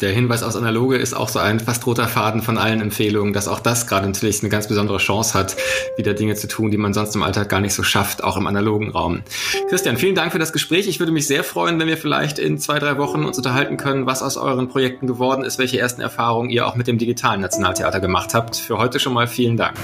Der 0.00 0.12
Hinweis 0.12 0.44
aus 0.44 0.54
Analoge 0.54 0.96
ist 0.96 1.12
auch 1.12 1.28
so 1.28 1.40
ein 1.40 1.58
fast 1.58 1.84
roter 1.84 2.06
Faden 2.06 2.40
von 2.40 2.56
allen 2.56 2.80
Empfehlungen, 2.80 3.32
dass 3.32 3.48
auch 3.48 3.58
das 3.58 3.88
gerade 3.88 4.06
natürlich 4.06 4.40
eine 4.42 4.48
ganz 4.48 4.68
besondere 4.68 4.98
Chance 4.98 5.34
hat, 5.34 5.56
wieder 5.96 6.14
Dinge 6.14 6.36
zu 6.36 6.46
tun, 6.46 6.70
die 6.70 6.76
man 6.76 6.94
sonst 6.94 7.16
im 7.16 7.24
Alltag 7.24 7.48
gar 7.48 7.60
nicht 7.60 7.74
so 7.74 7.82
schafft, 7.82 8.22
auch 8.22 8.36
im 8.36 8.46
analogen 8.46 8.90
Raum. 8.90 9.22
Christian, 9.68 9.96
vielen 9.96 10.14
Dank 10.14 10.30
für 10.30 10.38
das 10.38 10.52
Gespräch. 10.52 10.86
Ich 10.86 11.00
würde 11.00 11.10
mich 11.10 11.26
sehr 11.26 11.42
freuen, 11.42 11.80
wenn 11.80 11.88
wir 11.88 11.96
vielleicht 11.96 12.38
in 12.38 12.58
zwei, 12.58 12.78
drei 12.78 12.96
Wochen 12.96 13.24
uns 13.24 13.38
unterhalten 13.38 13.76
können, 13.76 14.06
was 14.06 14.22
aus 14.22 14.36
euren 14.36 14.68
Projekten 14.68 15.08
geworden 15.08 15.42
ist, 15.42 15.58
welche 15.58 15.80
ersten 15.80 16.00
Erfahrungen 16.00 16.48
ihr 16.48 16.66
auch 16.68 16.76
mit 16.76 16.86
dem 16.86 16.98
digitalen 16.98 17.40
Nationaltheater 17.40 17.98
gemacht 17.98 18.34
habt. 18.34 18.56
Für 18.56 18.78
heute 18.78 19.00
schon 19.00 19.14
mal 19.14 19.26
vielen 19.26 19.56
Dank. 19.56 19.78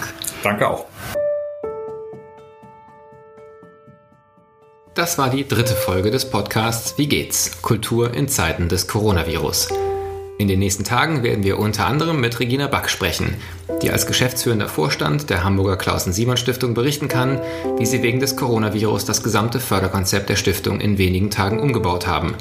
Danke 0.45 0.69
auch. 0.69 0.87
Das 4.95 5.19
war 5.19 5.29
die 5.29 5.49
dritte 5.49 5.75
Folge 5.75 6.13
des 6.13 6.31
Podcasts 6.31 6.97
Wie 6.99 7.09
geht's? 7.09 7.61
Kultur 7.63 8.15
in 8.15 8.29
Zeiten 8.29 8.69
des 8.69 8.87
Coronavirus. 8.87 9.71
In 10.37 10.49
den 10.49 10.59
nächsten 10.59 10.83
Tagen 10.83 11.23
werden 11.23 11.45
wir 11.45 11.61
unter 11.61 11.87
anderem 11.87 12.21
mit 12.21 12.41
Regina 12.41 12.67
Back 12.67 12.91
sprechen, 12.91 13.37
die 13.83 13.91
als 13.91 14.05
geschäftsführender 14.07 14.69
Vorstand 14.69 15.31
der 15.31 15.45
Hamburger 15.45 15.77
Klausen-Siemann-Stiftung 15.77 16.75
berichten 16.75 17.07
kann, 17.07 17.41
wie 17.79 17.87
sie 17.87 18.03
wegen 18.03 18.19
des 18.19 18.35
Coronavirus 18.37 19.05
das 19.05 19.23
gesamte 19.23 19.61
Förderkonzept 19.61 20.29
der 20.29 20.35
Stiftung 20.35 20.81
in 20.81 20.99
wenigen 20.99 21.31
Tagen 21.31 21.61
umgebaut 21.61 22.09
haben. 22.09 22.35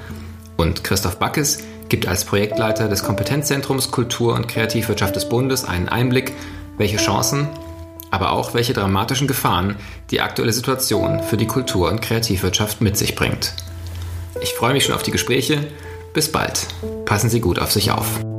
Und 0.58 0.84
Christoph 0.84 1.18
Backes 1.18 1.60
gibt 1.88 2.08
als 2.08 2.26
Projektleiter 2.26 2.88
des 2.88 3.04
Kompetenzzentrums 3.04 3.92
Kultur 3.92 4.34
und 4.34 4.48
Kreativwirtschaft 4.48 5.16
des 5.16 5.30
Bundes 5.30 5.64
einen 5.64 5.88
Einblick, 5.88 6.34
welche 6.80 6.98
Chancen, 6.98 7.48
aber 8.10 8.32
auch 8.32 8.56
welche 8.56 8.74
dramatischen 8.74 9.28
Gefahren 9.28 9.76
die 10.10 10.22
aktuelle 10.22 10.54
Situation 10.54 11.22
für 11.22 11.38
die 11.38 11.48
Kultur- 11.48 11.92
und 11.92 12.02
Kreativwirtschaft 12.02 12.82
mit 12.82 12.98
sich 12.98 13.14
bringt. 13.14 13.54
Ich 14.42 14.54
freue 14.54 14.74
mich 14.74 14.86
schon 14.86 14.96
auf 14.96 15.04
die 15.04 15.12
Gespräche 15.12 15.68
bis 16.14 16.32
bald. 16.32 16.68
Passen 17.06 17.30
Sie 17.30 17.42
gut 17.42 17.60
auf 17.60 17.72
sich 17.72 17.92
auf. 17.92 18.33